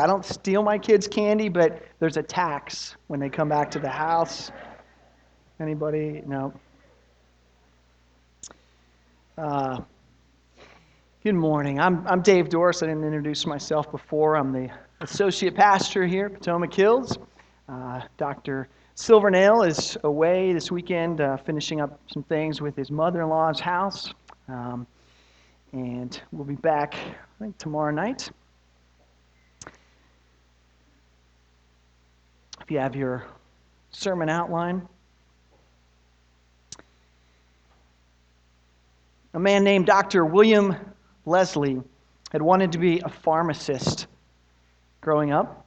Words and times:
I 0.00 0.06
don't 0.06 0.24
steal 0.24 0.62
my 0.62 0.78
kids' 0.78 1.06
candy, 1.06 1.50
but 1.50 1.82
there's 1.98 2.16
a 2.16 2.22
tax 2.22 2.96
when 3.08 3.20
they 3.20 3.28
come 3.28 3.50
back 3.50 3.70
to 3.72 3.78
the 3.78 3.90
house. 3.90 4.50
Anybody? 5.60 6.22
No. 6.26 6.54
Uh, 9.36 9.80
good 11.22 11.34
morning. 11.34 11.78
I'm, 11.78 12.06
I'm 12.06 12.22
Dave 12.22 12.48
Doris. 12.48 12.82
I 12.82 12.86
didn't 12.86 13.04
introduce 13.04 13.44
myself 13.44 13.90
before. 13.90 14.38
I'm 14.38 14.52
the 14.52 14.70
associate 15.02 15.54
pastor 15.54 16.06
here 16.06 16.26
at 16.26 16.32
Potomac 16.32 16.72
Hills. 16.72 17.18
Uh, 17.68 18.00
Dr. 18.16 18.68
Silvernail 18.94 19.64
is 19.64 19.98
away 20.04 20.54
this 20.54 20.72
weekend, 20.72 21.20
uh, 21.20 21.36
finishing 21.36 21.82
up 21.82 22.00
some 22.10 22.22
things 22.22 22.62
with 22.62 22.74
his 22.74 22.90
mother 22.90 23.20
in 23.20 23.28
law's 23.28 23.60
house. 23.60 24.14
Um, 24.48 24.86
and 25.72 26.18
we'll 26.32 26.46
be 26.46 26.54
back, 26.54 26.94
I 26.94 27.44
think, 27.44 27.58
tomorrow 27.58 27.92
night. 27.92 28.30
You 32.70 32.78
have 32.78 32.94
your 32.94 33.24
sermon 33.90 34.28
outline, 34.28 34.88
a 39.34 39.40
man 39.40 39.64
named 39.64 39.86
Dr. 39.86 40.24
William 40.24 40.76
Leslie 41.26 41.82
had 42.30 42.40
wanted 42.40 42.70
to 42.70 42.78
be 42.78 43.00
a 43.00 43.08
pharmacist 43.08 44.06
growing 45.00 45.32
up, 45.32 45.66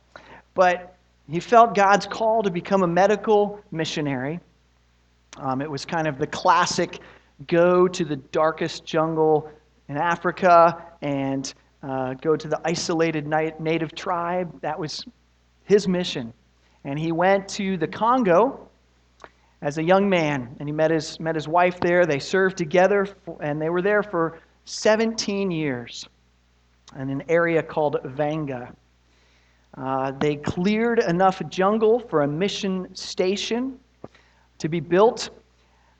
but 0.53 0.95
he 1.29 1.41
felt 1.41 1.75
God's 1.75 2.05
call 2.05 2.41
to 2.41 2.49
become 2.49 2.83
a 2.83 2.87
medical 2.87 3.59
missionary. 3.69 4.39
Um, 5.35 5.61
it 5.61 5.69
was 5.69 5.83
kind 5.83 6.07
of 6.07 6.17
the 6.17 6.27
classic 6.27 6.99
go 7.47 7.85
to 7.85 8.05
the 8.05 8.15
darkest 8.15 8.85
jungle 8.85 9.51
in 9.89 9.97
Africa 9.97 10.81
and 11.01 11.53
uh, 11.83 12.13
go 12.13 12.37
to 12.37 12.47
the 12.47 12.61
isolated 12.63 13.27
native 13.27 13.93
tribe. 13.93 14.61
That 14.61 14.79
was 14.79 15.03
his 15.65 15.85
mission. 15.85 16.31
And 16.85 16.99
he 16.99 17.11
went 17.11 17.47
to 17.49 17.77
the 17.77 17.87
Congo 17.87 18.67
as 19.61 19.77
a 19.77 19.83
young 19.83 20.09
man, 20.09 20.55
and 20.59 20.67
he 20.67 20.73
met 20.73 20.91
his, 20.91 21.19
met 21.19 21.35
his 21.35 21.47
wife 21.47 21.79
there. 21.79 22.05
They 22.05 22.19
served 22.19 22.57
together, 22.57 23.07
and 23.39 23.61
they 23.61 23.69
were 23.69 23.81
there 23.81 24.03
for 24.03 24.39
17 24.65 25.51
years 25.51 26.07
in 26.99 27.09
an 27.09 27.23
area 27.29 27.63
called 27.63 27.97
Vanga. 28.03 28.73
Uh, 29.77 30.11
they 30.19 30.35
cleared 30.35 30.99
enough 30.99 31.41
jungle 31.49 31.99
for 31.99 32.21
a 32.21 32.27
mission 32.27 32.93
station 32.93 33.79
to 34.59 34.69
be 34.69 34.79
built, 34.79 35.29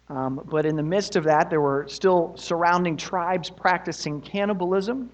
um, 0.10 0.42
but 0.46 0.66
in 0.66 0.76
the 0.76 0.84
midst 0.84 1.16
of 1.16 1.24
that, 1.24 1.50
there 1.50 1.62
were 1.62 1.86
still 1.88 2.34
surrounding 2.36 2.96
tribes 2.96 3.50
practicing 3.50 4.22
cannibalism. 4.22 5.10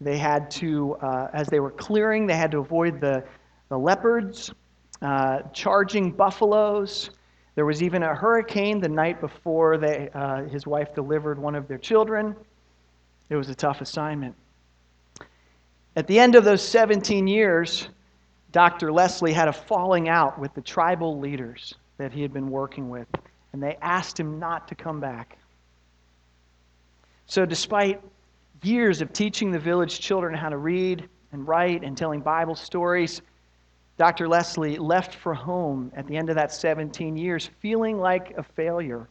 They 0.00 0.18
had 0.18 0.50
to, 0.52 0.96
uh, 0.96 1.28
as 1.32 1.46
they 1.48 1.60
were 1.60 1.70
clearing, 1.70 2.26
they 2.26 2.36
had 2.36 2.50
to 2.52 2.58
avoid 2.58 3.00
the, 3.00 3.22
the 3.68 3.78
leopards, 3.78 4.50
uh, 5.02 5.40
charging 5.52 6.10
buffaloes. 6.10 7.10
There 7.54 7.66
was 7.66 7.82
even 7.82 8.02
a 8.02 8.14
hurricane 8.14 8.80
the 8.80 8.88
night 8.88 9.20
before 9.20 9.78
they, 9.78 10.08
uh, 10.14 10.44
his 10.44 10.66
wife 10.66 10.94
delivered 10.94 11.38
one 11.38 11.54
of 11.54 11.68
their 11.68 11.78
children. 11.78 12.36
It 13.28 13.36
was 13.36 13.48
a 13.48 13.54
tough 13.54 13.80
assignment. 13.80 14.34
At 15.96 16.06
the 16.06 16.18
end 16.18 16.34
of 16.34 16.44
those 16.44 16.62
17 16.62 17.26
years, 17.26 17.88
Dr. 18.52 18.92
Leslie 18.92 19.32
had 19.32 19.48
a 19.48 19.52
falling 19.52 20.08
out 20.08 20.38
with 20.38 20.54
the 20.54 20.60
tribal 20.60 21.18
leaders 21.18 21.74
that 21.98 22.12
he 22.12 22.22
had 22.22 22.32
been 22.32 22.50
working 22.50 22.88
with, 22.88 23.08
and 23.52 23.62
they 23.62 23.76
asked 23.82 24.18
him 24.18 24.38
not 24.38 24.68
to 24.68 24.74
come 24.74 25.00
back. 25.00 25.38
So, 27.26 27.44
despite 27.46 28.00
years 28.62 29.00
of 29.00 29.12
teaching 29.12 29.50
the 29.50 29.58
village 29.58 30.00
children 30.00 30.34
how 30.34 30.48
to 30.48 30.56
read 30.56 31.08
and 31.32 31.46
write 31.46 31.82
and 31.84 31.96
telling 31.96 32.20
Bible 32.20 32.56
stories, 32.56 33.22
Dr. 34.00 34.28
Leslie 34.28 34.78
left 34.78 35.14
for 35.14 35.34
home 35.34 35.92
at 35.94 36.06
the 36.06 36.16
end 36.16 36.30
of 36.30 36.36
that 36.36 36.50
17 36.50 37.18
years 37.18 37.50
feeling 37.60 37.98
like 37.98 38.32
a 38.38 38.42
failure, 38.42 39.10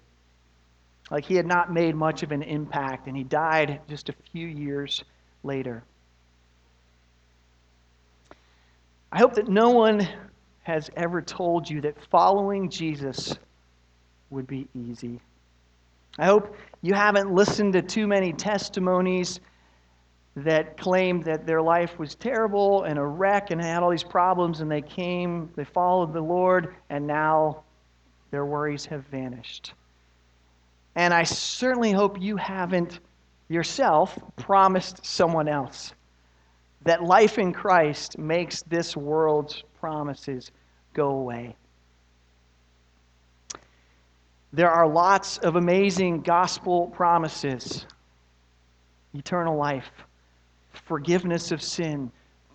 like 1.11 1.23
he 1.23 1.35
had 1.35 1.45
not 1.45 1.71
made 1.71 1.93
much 1.93 2.23
of 2.23 2.31
an 2.31 2.41
impact, 2.41 3.05
and 3.05 3.15
he 3.15 3.23
died 3.23 3.81
just 3.87 4.09
a 4.09 4.15
few 4.31 4.47
years 4.47 5.03
later. 5.43 5.83
I 9.11 9.19
hope 9.19 9.35
that 9.35 9.47
no 9.47 9.69
one 9.69 10.09
has 10.63 10.89
ever 10.97 11.21
told 11.21 11.69
you 11.69 11.81
that 11.81 11.95
following 12.09 12.67
Jesus 12.67 13.37
would 14.31 14.47
be 14.47 14.67
easy. 14.73 15.21
I 16.17 16.25
hope 16.25 16.55
you 16.81 16.95
haven't 16.95 17.31
listened 17.31 17.73
to 17.73 17.83
too 17.83 18.07
many 18.07 18.33
testimonies 18.33 19.39
that 20.43 20.77
claimed 20.77 21.23
that 21.25 21.45
their 21.45 21.61
life 21.61 21.97
was 21.97 22.15
terrible 22.15 22.83
and 22.83 22.99
a 22.99 23.05
wreck 23.05 23.51
and 23.51 23.61
had 23.61 23.83
all 23.83 23.89
these 23.89 24.03
problems, 24.03 24.61
and 24.61 24.69
they 24.69 24.81
came, 24.81 25.49
they 25.55 25.63
followed 25.63 26.13
the 26.13 26.21
Lord, 26.21 26.75
and 26.89 27.05
now 27.05 27.63
their 28.31 28.45
worries 28.45 28.85
have 28.85 29.05
vanished. 29.07 29.73
And 30.95 31.13
I 31.13 31.23
certainly 31.23 31.91
hope 31.91 32.21
you 32.21 32.35
haven't 32.37 32.99
yourself 33.47 34.17
promised 34.35 35.05
someone 35.05 35.47
else 35.47 35.93
that 36.83 37.03
life 37.03 37.37
in 37.37 37.53
Christ 37.53 38.17
makes 38.17 38.61
this 38.63 38.95
world's 38.95 39.63
promises 39.79 40.51
go 40.93 41.09
away. 41.09 41.55
There 44.53 44.69
are 44.69 44.87
lots 44.87 45.37
of 45.39 45.55
amazing 45.55 46.21
gospel 46.21 46.87
promises 46.87 47.85
eternal 49.13 49.57
life, 49.57 49.91
forgiveness 50.73 51.51
of 51.51 51.61
sin, 51.61 52.11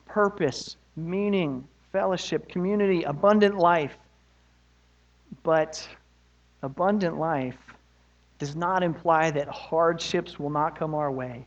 purpose, 0.06 0.76
meaning, 0.96 1.66
fellowship, 1.92 2.48
community, 2.48 3.02
abundant 3.04 3.56
life. 3.56 3.96
But 5.42 5.86
abundant 6.62 7.18
life 7.18 7.58
does 8.38 8.56
not 8.56 8.82
imply 8.82 9.30
that 9.30 9.48
hardships 9.48 10.38
will 10.38 10.50
not 10.50 10.78
come 10.78 10.94
our 10.94 11.10
way. 11.10 11.46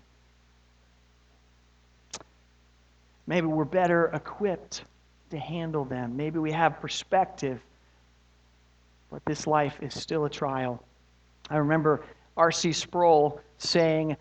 Maybe 3.26 3.48
we're 3.48 3.66
better 3.66 4.06
equipped 4.14 4.86
to 5.32 5.38
handle 5.38 5.84
them. 5.84 6.16
Maybe 6.16 6.40
we 6.40 6.52
have 6.52 6.80
perspective. 6.80 7.60
But 9.12 9.24
this 9.26 9.48
life 9.48 9.78
is 9.82 9.94
still 9.94 10.26
a 10.26 10.30
trial. 10.30 10.84
I 11.50 11.58
remember 11.58 12.06
R.C. 12.38 12.72
Sproul 12.74 13.42
saying, 13.58 14.16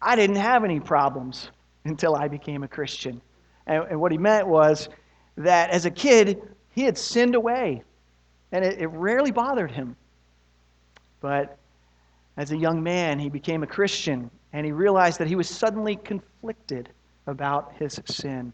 I 0.00 0.16
didn't 0.16 0.36
have 0.36 0.64
any 0.64 0.80
problems 0.80 1.50
until 1.88 2.14
I 2.14 2.28
became 2.28 2.62
a 2.62 2.68
Christian. 2.68 3.20
And, 3.66 3.84
and 3.90 4.00
what 4.00 4.12
he 4.12 4.18
meant 4.18 4.46
was 4.46 4.88
that 5.36 5.70
as 5.70 5.84
a 5.86 5.90
kid, 5.90 6.42
he 6.70 6.82
had 6.82 6.96
sinned 6.96 7.34
away, 7.34 7.82
and 8.52 8.64
it, 8.64 8.80
it 8.80 8.86
rarely 8.88 9.30
bothered 9.30 9.70
him. 9.70 9.96
But 11.20 11.58
as 12.36 12.52
a 12.52 12.56
young 12.56 12.82
man, 12.82 13.18
he 13.18 13.28
became 13.28 13.62
a 13.62 13.66
Christian, 13.66 14.30
and 14.52 14.64
he 14.64 14.72
realized 14.72 15.18
that 15.18 15.28
he 15.28 15.36
was 15.36 15.48
suddenly 15.48 15.96
conflicted 15.96 16.90
about 17.26 17.72
his 17.78 18.00
sin. 18.06 18.52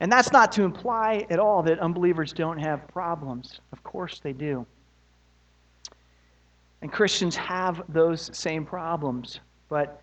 And 0.00 0.10
that's 0.10 0.32
not 0.32 0.50
to 0.52 0.64
imply 0.64 1.26
at 1.30 1.38
all 1.38 1.62
that 1.62 1.78
unbelievers 1.78 2.32
don't 2.32 2.58
have 2.58 2.88
problems. 2.88 3.60
Of 3.72 3.84
course 3.84 4.20
they 4.20 4.32
do. 4.32 4.66
And 6.80 6.92
Christians 6.92 7.36
have 7.36 7.82
those 7.88 8.36
same 8.36 8.64
problems, 8.64 9.38
but 9.68 10.02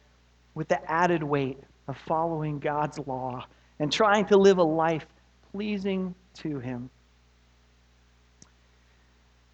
with 0.56 0.69
the 0.69 0.90
added 0.90 1.22
weight 1.22 1.58
of 1.89 1.97
following 1.97 2.59
God's 2.59 3.00
law 3.00 3.44
and 3.79 3.91
trying 3.91 4.25
to 4.25 4.38
live 4.38 4.59
a 4.59 4.63
life 4.63 5.07
pleasing 5.51 6.13
to 6.35 6.59
Him. 6.59 6.89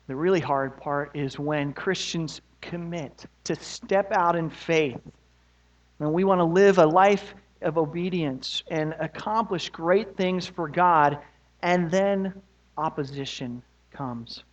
The 0.07 0.15
really 0.15 0.41
hard 0.41 0.77
part 0.77 1.11
is 1.15 1.39
when 1.39 1.71
Christians 1.71 2.41
commit 2.61 3.25
to 3.45 3.55
step 3.55 4.11
out 4.11 4.35
in 4.35 4.49
faith. 4.49 4.99
When 5.97 6.11
we 6.11 6.25
want 6.25 6.39
to 6.39 6.45
live 6.45 6.77
a 6.77 6.85
life 6.85 7.33
of 7.61 7.77
obedience 7.77 8.63
and 8.69 8.93
accomplish 8.99 9.69
great 9.69 10.17
things 10.17 10.45
for 10.45 10.67
God, 10.67 11.17
and 11.63 11.89
then 11.89 12.33
opposition 12.77 13.63
comes. 13.91 14.43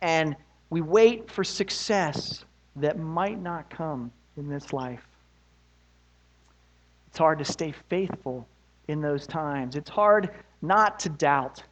And 0.00 0.36
we 0.70 0.82
wait 0.82 1.28
for 1.30 1.42
success 1.42 2.44
that 2.76 2.96
might 2.96 3.40
not 3.40 3.68
come 3.70 4.12
in 4.36 4.48
this 4.48 4.72
life. 4.72 5.07
It's 7.08 7.18
hard 7.18 7.38
to 7.38 7.44
stay 7.44 7.72
faithful 7.88 8.46
in 8.88 9.00
those 9.00 9.26
times. 9.26 9.76
It's 9.76 9.90
hard 9.90 10.30
not 10.62 11.00
to 11.00 11.08
doubt, 11.08 11.62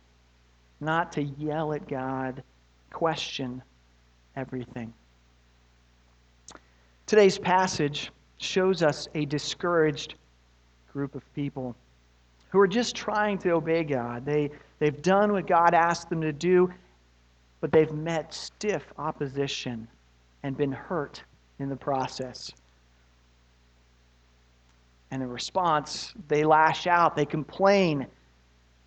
not 0.81 1.13
to 1.13 1.23
yell 1.23 1.73
at 1.73 1.87
God, 1.87 2.43
question 2.91 3.63
everything. 4.35 4.93
Today's 7.07 7.39
passage 7.39 8.11
shows 8.39 8.83
us 8.83 9.09
a 9.15 9.27
discouraged 9.27 10.15
group 10.93 11.15
of 11.15 11.23
people 11.35 11.77
who 12.49 12.59
are 12.59 12.67
just 12.67 12.97
trying 12.97 13.39
to 13.39 13.51
obey 13.51 13.85
God. 13.85 14.25
They, 14.25 14.51
they've 14.79 15.03
done 15.03 15.33
what 15.33 15.47
God 15.47 15.75
asked 15.75 16.09
them 16.09 16.23
to 16.23 16.33
do, 16.33 16.73
but 17.61 17.73
they've 17.73 17.93
met 17.93 18.33
stiff 18.33 18.85
opposition 18.99 19.87
and 20.43 20.57
been 20.57 20.73
hurt 20.73 21.23
in 21.59 21.69
the 21.69 21.77
process. 21.77 22.51
And 25.11 25.23
in 25.23 25.29
response, 25.29 26.15
they 26.29 26.45
lash 26.45 26.87
out, 26.87 27.15
they 27.15 27.27
complain, 27.27 28.07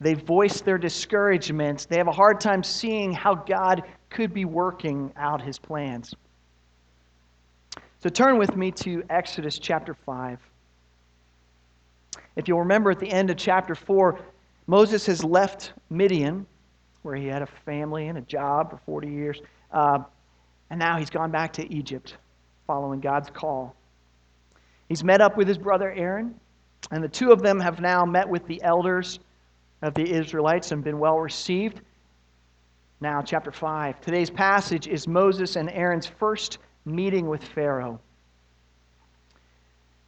They 0.01 0.13
voice 0.13 0.61
their 0.61 0.77
discouragement. 0.77 1.87
They 1.89 1.97
have 1.97 2.07
a 2.07 2.11
hard 2.11 2.39
time 2.39 2.63
seeing 2.63 3.11
how 3.13 3.35
God 3.35 3.83
could 4.09 4.33
be 4.33 4.45
working 4.45 5.11
out 5.15 5.41
his 5.41 5.59
plans. 5.59 6.13
So 8.01 8.09
turn 8.09 8.37
with 8.37 8.55
me 8.55 8.71
to 8.71 9.03
Exodus 9.09 9.59
chapter 9.59 9.93
5. 9.93 10.39
If 12.37 12.47
you'll 12.47 12.59
remember 12.59 12.91
at 12.91 12.99
the 12.99 13.11
end 13.11 13.29
of 13.29 13.35
chapter 13.35 13.75
4, 13.75 14.19
Moses 14.67 15.05
has 15.07 15.23
left 15.23 15.73
Midian, 15.89 16.45
where 17.01 17.15
he 17.15 17.27
had 17.27 17.41
a 17.41 17.47
family 17.65 18.07
and 18.07 18.17
a 18.17 18.21
job 18.21 18.69
for 18.69 18.77
40 18.85 19.09
years, 19.09 19.41
uh, 19.73 19.99
and 20.69 20.79
now 20.79 20.97
he's 20.97 21.09
gone 21.09 21.31
back 21.31 21.51
to 21.53 21.73
Egypt 21.73 22.15
following 22.67 22.99
God's 22.99 23.29
call. 23.31 23.75
He's 24.89 25.03
met 25.03 25.21
up 25.21 25.37
with 25.37 25.47
his 25.47 25.59
brother 25.59 25.91
Aaron, 25.91 26.33
and 26.89 27.03
the 27.03 27.07
two 27.07 27.31
of 27.31 27.41
them 27.41 27.59
have 27.59 27.79
now 27.79 28.05
met 28.05 28.27
with 28.27 28.45
the 28.47 28.61
elders 28.63 29.19
of 29.83 29.93
the 29.93 30.11
Israelites 30.11 30.71
and 30.71 30.83
been 30.83 30.97
well 30.97 31.19
received. 31.19 31.81
Now, 32.99 33.21
chapter 33.21 33.51
5. 33.51 34.01
Today's 34.01 34.31
passage 34.31 34.87
is 34.87 35.07
Moses 35.07 35.55
and 35.55 35.69
Aaron's 35.69 36.07
first 36.07 36.57
meeting 36.85 37.29
with 37.29 37.43
Pharaoh. 37.43 37.99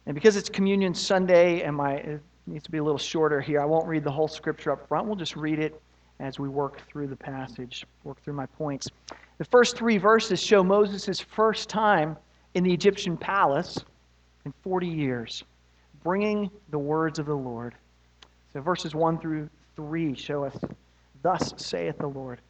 And 0.04 0.14
because 0.16 0.36
it's 0.36 0.48
Communion 0.48 0.94
Sunday 0.94 1.62
and 1.62 1.76
my 1.76 1.94
it 1.94 2.20
needs 2.48 2.64
to 2.64 2.70
be 2.72 2.78
a 2.78 2.82
little 2.82 2.98
shorter 2.98 3.40
here, 3.40 3.60
I 3.60 3.64
won't 3.64 3.86
read 3.86 4.02
the 4.02 4.10
whole 4.10 4.26
scripture 4.26 4.72
up 4.72 4.88
front. 4.88 5.06
We'll 5.06 5.14
just 5.14 5.36
read 5.36 5.60
it 5.60 5.80
as 6.18 6.40
we 6.40 6.48
work 6.48 6.80
through 6.88 7.06
the 7.06 7.16
passage, 7.16 7.86
work 8.02 8.20
through 8.24 8.34
my 8.34 8.46
points. 8.46 8.88
The 9.38 9.44
first 9.44 9.76
three 9.76 9.96
verses 9.96 10.42
show 10.42 10.64
Moses' 10.64 11.20
first 11.20 11.68
time 11.68 12.16
in 12.54 12.64
the 12.64 12.72
Egyptian 12.72 13.16
palace 13.16 13.78
in 14.44 14.52
40 14.62 14.86
years, 14.86 15.44
bringing 16.02 16.50
the 16.70 16.78
words 16.78 17.18
of 17.18 17.26
the 17.26 17.34
Lord. 17.34 17.74
So 18.52 18.60
verses 18.60 18.94
1 18.94 19.18
through 19.18 19.48
3 19.76 20.14
show 20.14 20.44
us, 20.44 20.56
Thus 21.22 21.54
saith 21.56 21.98
the 21.98 22.08
Lord. 22.08 22.40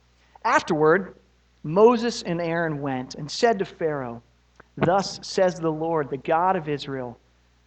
Afterward, 0.44 1.14
Moses 1.62 2.22
and 2.22 2.40
Aaron 2.40 2.80
went 2.80 3.14
and 3.14 3.30
said 3.30 3.58
to 3.58 3.64
Pharaoh, 3.64 4.22
Thus 4.76 5.20
says 5.22 5.60
the 5.60 5.70
Lord, 5.70 6.10
the 6.10 6.16
God 6.16 6.56
of 6.56 6.68
Israel, 6.68 7.18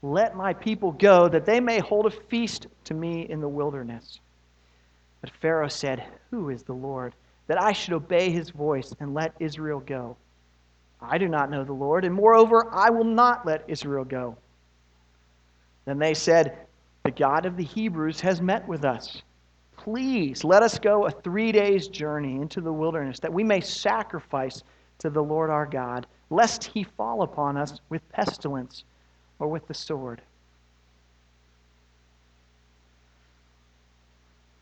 Let 0.02 0.36
my 0.36 0.54
people 0.54 0.92
go, 0.92 1.30
that 1.30 1.46
they 1.46 1.60
may 1.60 1.80
hold 1.80 2.08
a 2.08 2.12
feast 2.12 2.68
to 2.86 2.94
me 2.94 3.28
in 3.30 3.40
the 3.40 3.48
wilderness. 3.48 4.20
But 5.22 5.30
Pharaoh 5.42 5.68
said, 5.68 6.04
Who 6.32 6.50
is 6.50 6.64
the 6.64 6.74
Lord, 6.74 7.14
that 7.48 7.62
I 7.62 7.72
should 7.72 7.94
obey 7.94 8.32
his 8.32 8.50
voice 8.50 8.94
and 9.00 9.14
let 9.14 9.34
Israel 9.40 9.80
go? 9.80 10.18
I 11.10 11.18
do 11.18 11.28
not 11.28 11.50
know 11.50 11.64
the 11.64 11.74
Lord, 11.74 12.06
and 12.06 12.14
moreover, 12.14 12.68
I 12.72 12.90
will 12.90 13.04
not 13.04 13.46
let 13.46 13.64
Israel 13.68 14.04
go. 14.04 14.38
Then 15.86 16.00
they 16.00 16.14
said, 16.14 16.58
The 17.04 17.12
God 17.12 17.46
of 17.46 17.58
the 17.58 17.64
Hebrews 17.64 18.20
has 18.22 18.42
met 18.42 18.68
with 18.68 18.84
us. 18.84 19.22
Please 19.78 20.44
let 20.44 20.64
us 20.64 20.80
go 20.80 21.06
a 21.06 21.12
three 21.12 21.52
days' 21.52 21.88
journey 21.88 22.36
into 22.36 22.62
the 22.62 22.74
wilderness, 22.74 23.20
that 23.20 23.34
we 23.34 23.44
may 23.44 23.62
sacrifice 23.62 24.64
to 25.00 25.10
the 25.10 25.22
Lord 25.22 25.50
our 25.50 25.66
God, 25.66 26.08
lest 26.30 26.64
he 26.64 26.84
fall 26.84 27.22
upon 27.22 27.58
us 27.58 27.80
with 27.90 28.08
pestilence 28.10 28.84
or 29.40 29.48
with 29.48 29.68
the 29.68 29.74
sword. 29.74 30.22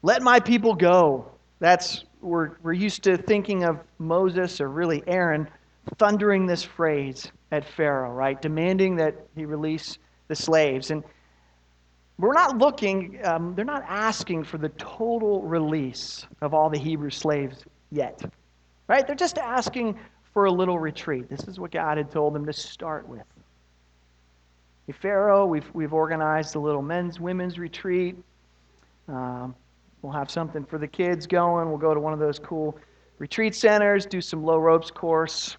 Let 0.02 0.22
my 0.22 0.40
people 0.40 0.74
go. 0.74 1.32
That's 1.60 2.04
we're, 2.22 2.52
we're 2.62 2.74
used 2.74 3.04
to 3.04 3.18
thinking 3.18 3.64
of 3.64 3.80
Moses 4.00 4.60
or 4.60 4.68
really 4.70 5.04
Aaron 5.08 5.48
thundering 5.98 6.46
this 6.46 6.64
phrase 6.64 7.32
at 7.52 7.66
Pharaoh, 7.66 8.12
right? 8.12 8.42
Demanding 8.42 8.96
that 8.98 9.16
he 9.36 9.46
release 9.46 9.98
the 10.28 10.36
slaves. 10.36 10.92
And 10.92 11.04
we're 12.18 12.34
not 12.34 12.58
looking, 12.58 13.20
um, 13.26 13.54
they're 13.56 13.66
not 13.66 13.84
asking 13.88 14.44
for 14.44 14.58
the 14.58 14.70
total 14.70 15.42
release 15.42 16.26
of 16.42 16.54
all 16.54 16.70
the 16.70 16.80
Hebrew 16.80 17.10
slaves 17.10 17.64
yet, 17.92 18.22
right? 18.88 19.06
They're 19.06 19.16
just 19.16 19.38
asking 19.38 20.00
for 20.34 20.46
a 20.46 20.52
little 20.52 20.80
retreat. 20.80 21.30
This 21.30 21.48
is 21.48 21.60
what 21.60 21.72
God 21.72 21.98
had 21.98 22.12
told 22.12 22.34
them 22.34 22.46
to 22.46 22.54
start 22.54 23.08
with. 23.08 23.24
Hey, 24.88 24.94
Pharaoh, 24.94 25.46
we've, 25.46 25.70
we've 25.74 25.94
organized 25.94 26.56
a 26.56 26.60
little 26.60 26.82
men's, 26.82 27.20
women's 27.20 27.58
retreat. 27.60 28.18
Um, 29.08 29.56
we'll 30.02 30.14
have 30.14 30.30
something 30.30 30.66
for 30.66 30.78
the 30.78 30.88
kids 30.88 31.28
going. 31.28 31.70
We'll 31.70 31.78
go 31.78 31.94
to 31.94 32.00
one 32.00 32.14
of 32.14 32.20
those 32.20 32.40
cool 32.40 32.78
retreat 33.20 33.56
centers, 33.56 34.06
do 34.06 34.22
some 34.22 34.44
low 34.44 34.58
ropes 34.58 34.92
course, 34.92 35.58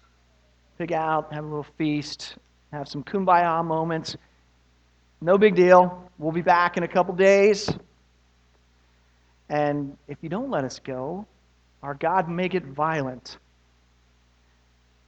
pick 0.77 0.91
out, 0.91 1.33
have 1.33 1.43
a 1.43 1.47
little 1.47 1.65
feast, 1.77 2.35
have 2.71 2.87
some 2.87 3.03
kumbaya 3.03 3.63
moments. 3.63 4.15
No 5.21 5.37
big 5.37 5.55
deal. 5.55 6.09
We'll 6.17 6.31
be 6.31 6.41
back 6.41 6.77
in 6.77 6.83
a 6.83 6.87
couple 6.87 7.15
days. 7.15 7.69
And 9.49 9.97
if 10.07 10.17
you 10.21 10.29
don't 10.29 10.49
let 10.49 10.63
us 10.63 10.79
go, 10.79 11.25
our 11.83 11.93
God 11.93 12.29
make 12.29 12.55
it 12.55 12.65
violent. 12.65 13.37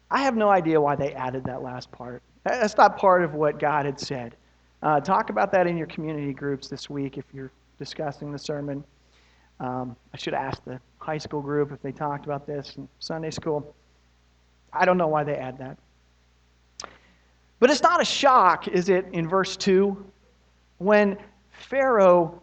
I 0.10 0.24
have 0.24 0.36
no 0.36 0.50
idea 0.50 0.80
why 0.80 0.96
they 0.96 1.14
added 1.14 1.44
that 1.46 1.62
last 1.62 1.92
part. 1.92 2.22
That's 2.44 2.78
not 2.78 2.98
part 2.98 3.24
of 3.24 3.34
what 3.34 3.60
God 3.60 3.86
had 3.86 4.00
said. 4.00 4.36
Uh, 4.82 5.00
talk 5.00 5.30
about 5.30 5.52
that 5.52 5.68
in 5.68 5.76
your 5.76 5.88
community 5.88 6.34
groups 6.34 6.70
this 6.70 6.90
week 6.90 7.18
if 7.18 7.26
you're 7.34 7.52
discussing 7.78 8.32
the 8.32 8.40
sermon. 8.40 8.84
Um, 9.60 9.96
I 10.14 10.18
should 10.18 10.36
ask 10.36 10.64
the 10.64 10.80
high 11.00 11.18
school 11.18 11.42
group 11.42 11.72
if 11.72 11.82
they 11.82 11.92
talked 11.92 12.26
about 12.26 12.46
this 12.46 12.76
in 12.78 12.88
Sunday 13.00 13.32
school. 13.32 13.76
I 14.80 14.86
don't 14.86 14.98
know 14.98 15.08
why 15.08 15.24
they 15.24 15.36
add 15.36 15.58
that. 15.60 15.78
But 17.60 17.72
it's 17.72 17.82
not 17.82 18.02
a 18.02 18.06
shock, 18.06 18.68
is 18.68 18.90
it, 18.90 19.06
in 19.14 19.28
verse 19.28 19.58
2, 19.58 20.06
when 20.78 21.18
Pharaoh 21.52 22.42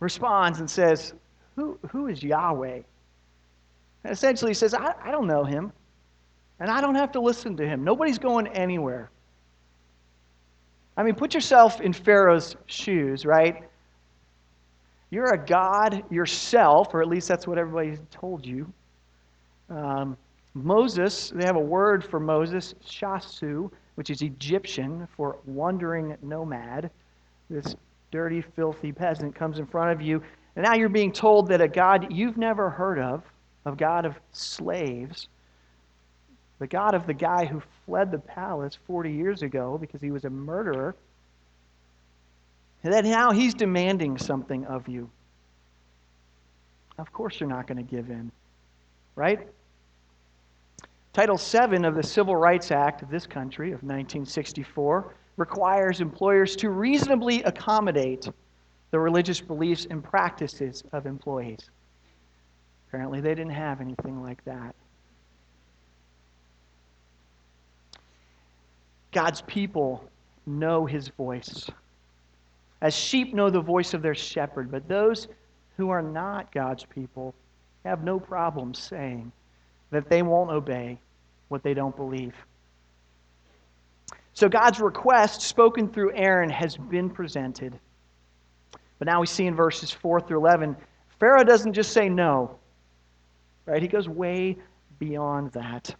responds 0.00 0.60
and 0.60 0.70
says, 0.70 1.14
Who, 1.56 1.78
who 1.90 2.08
is 2.08 2.22
Yahweh? 2.22 2.82
And 4.04 4.12
essentially, 4.12 4.50
he 4.50 4.54
says, 4.54 4.74
I, 4.74 4.94
I 5.02 5.10
don't 5.10 5.26
know 5.26 5.44
him, 5.44 5.72
and 6.60 6.70
I 6.70 6.80
don't 6.80 6.94
have 6.94 7.12
to 7.12 7.20
listen 7.20 7.56
to 7.56 7.66
him. 7.66 7.84
Nobody's 7.84 8.18
going 8.18 8.46
anywhere. 8.48 9.10
I 10.96 11.02
mean, 11.02 11.14
put 11.14 11.32
yourself 11.32 11.80
in 11.80 11.92
Pharaoh's 11.92 12.56
shoes, 12.66 13.24
right? 13.24 13.64
You're 15.10 15.32
a 15.32 15.38
god 15.38 16.04
yourself, 16.10 16.92
or 16.92 17.00
at 17.00 17.08
least 17.08 17.28
that's 17.28 17.46
what 17.46 17.56
everybody 17.56 17.98
told 18.10 18.44
you. 18.44 18.70
Um, 19.70 20.16
Moses, 20.54 21.30
they 21.34 21.44
have 21.44 21.56
a 21.56 21.60
word 21.60 22.04
for 22.04 22.18
Moses, 22.18 22.74
shasu, 22.84 23.70
which 23.94 24.10
is 24.10 24.22
Egyptian 24.22 25.06
for 25.16 25.38
wandering 25.46 26.16
nomad. 26.22 26.90
This 27.50 27.76
dirty, 28.10 28.40
filthy 28.40 28.92
peasant 28.92 29.34
comes 29.34 29.58
in 29.58 29.66
front 29.66 29.92
of 29.92 30.00
you, 30.00 30.22
and 30.56 30.64
now 30.64 30.74
you're 30.74 30.88
being 30.88 31.12
told 31.12 31.48
that 31.48 31.60
a 31.60 31.68
God 31.68 32.12
you've 32.12 32.36
never 32.36 32.70
heard 32.70 32.98
of, 32.98 33.22
a 33.64 33.72
God 33.72 34.04
of 34.04 34.18
slaves, 34.32 35.28
the 36.58 36.66
God 36.66 36.94
of 36.94 37.06
the 37.06 37.14
guy 37.14 37.44
who 37.44 37.62
fled 37.86 38.10
the 38.10 38.18
palace 38.18 38.78
40 38.86 39.12
years 39.12 39.42
ago 39.42 39.78
because 39.78 40.00
he 40.00 40.10
was 40.10 40.24
a 40.24 40.30
murderer, 40.30 40.96
that 42.82 43.04
now 43.04 43.30
he's 43.30 43.54
demanding 43.54 44.18
something 44.18 44.64
of 44.66 44.88
you. 44.88 45.10
Of 46.98 47.12
course, 47.12 47.38
you're 47.38 47.48
not 47.48 47.66
going 47.66 47.78
to 47.78 47.82
give 47.84 48.10
in, 48.10 48.32
right? 49.14 49.46
Title 51.18 51.36
VII 51.36 51.84
of 51.84 51.96
the 51.96 52.02
Civil 52.04 52.36
Rights 52.36 52.70
Act 52.70 53.02
of 53.02 53.10
this 53.10 53.26
country 53.26 53.72
of 53.72 53.82
1964 53.82 55.16
requires 55.36 56.00
employers 56.00 56.54
to 56.54 56.70
reasonably 56.70 57.42
accommodate 57.42 58.28
the 58.92 59.00
religious 59.00 59.40
beliefs 59.40 59.88
and 59.90 60.04
practices 60.04 60.84
of 60.92 61.06
employees. 61.06 61.70
Apparently, 62.86 63.20
they 63.20 63.30
didn't 63.30 63.50
have 63.50 63.80
anything 63.80 64.22
like 64.22 64.44
that. 64.44 64.76
God's 69.10 69.40
people 69.40 70.08
know 70.46 70.86
his 70.86 71.08
voice. 71.08 71.68
As 72.80 72.94
sheep 72.94 73.34
know 73.34 73.50
the 73.50 73.60
voice 73.60 73.92
of 73.92 74.02
their 74.02 74.14
shepherd, 74.14 74.70
but 74.70 74.86
those 74.86 75.26
who 75.76 75.90
are 75.90 76.00
not 76.00 76.52
God's 76.52 76.84
people 76.84 77.34
have 77.84 78.04
no 78.04 78.20
problem 78.20 78.72
saying 78.72 79.32
that 79.90 80.08
they 80.08 80.22
won't 80.22 80.52
obey 80.52 81.00
what 81.48 81.62
they 81.62 81.74
don't 81.74 81.96
believe. 81.96 82.34
So 84.34 84.48
God's 84.48 84.78
request, 84.78 85.42
spoken 85.42 85.88
through 85.88 86.14
Aaron, 86.14 86.48
has 86.50 86.76
been 86.76 87.10
presented. 87.10 87.78
But 88.98 89.06
now 89.06 89.20
we 89.20 89.26
see 89.26 89.46
in 89.46 89.54
verses 89.54 89.90
4 89.90 90.20
through 90.20 90.38
11, 90.38 90.76
Pharaoh 91.18 91.44
doesn't 91.44 91.72
just 91.72 91.92
say 91.92 92.08
no, 92.08 92.56
right? 93.66 93.82
He 93.82 93.88
goes 93.88 94.08
way 94.08 94.56
beyond 94.98 95.52
that. 95.52 95.94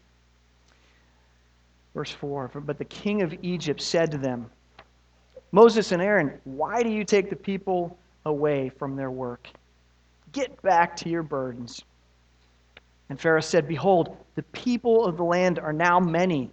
Verse 1.95 2.13
4 2.13 2.49
But 2.65 2.79
the 2.79 2.85
king 2.85 3.23
of 3.23 3.35
Egypt 3.43 3.81
said 3.81 4.11
to 4.13 4.19
them, 4.19 4.51
Moses 5.51 5.93
and 5.93 6.03
Aaron, 6.03 6.39
why 6.45 6.83
do 6.83 6.91
you 6.91 7.05
take 7.05 7.31
the 7.31 7.37
people 7.37 7.99
away 8.25 8.69
from 8.69 8.95
their 8.97 9.11
work? 9.11 9.49
Get 10.33 10.61
back 10.63 10.95
to 10.97 11.09
your 11.09 11.23
burdens. 11.23 11.83
And 13.09 13.21
Pharaoh 13.21 13.41
said, 13.41 13.67
Behold, 13.67 14.17
the 14.35 14.43
people 14.45 15.05
of 15.05 15.17
the 15.17 15.25
land 15.25 15.59
are 15.59 15.73
now 15.73 15.99
many, 15.99 16.51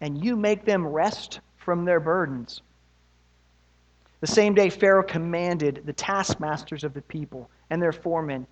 and 0.00 0.22
you 0.22 0.36
make 0.36 0.64
them 0.64 0.86
rest 0.86 1.40
from 1.56 1.84
their 1.84 2.00
burdens. 2.00 2.62
The 4.20 4.26
same 4.26 4.54
day 4.54 4.68
Pharaoh 4.68 5.04
commanded 5.04 5.82
the 5.84 5.92
taskmasters 5.92 6.82
of 6.82 6.92
the 6.92 7.02
people 7.02 7.48
and 7.70 7.80
their 7.80 7.92
foremen, 7.92 8.46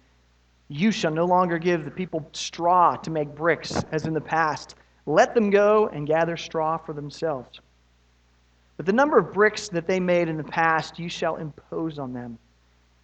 You 0.69 0.93
shall 0.93 1.11
no 1.11 1.25
longer 1.25 1.59
give 1.59 1.85
the 1.85 1.91
people 1.91 2.29
straw 2.33 2.97
to 2.97 3.11
make 3.11 3.35
bricks, 3.35 3.83
as 3.91 4.07
in 4.07 4.15
the 4.15 4.21
past. 4.21 4.77
Let 5.07 5.35
them 5.35 5.51
go 5.51 5.89
and 5.89 6.07
gather 6.07 6.37
straw 6.37 6.77
for 6.77 6.93
themselves. 6.93 7.61
But 8.77 8.87
the 8.87 8.93
number 8.93 9.19
of 9.19 9.33
bricks 9.33 9.69
that 9.69 9.87
they 9.87 10.01
made 10.01 10.29
in 10.29 10.37
the 10.37 10.45
past, 10.45 10.99
you 10.99 11.09
shall 11.09 11.37
impose 11.37 11.99
on 11.99 12.13
them. 12.13 12.39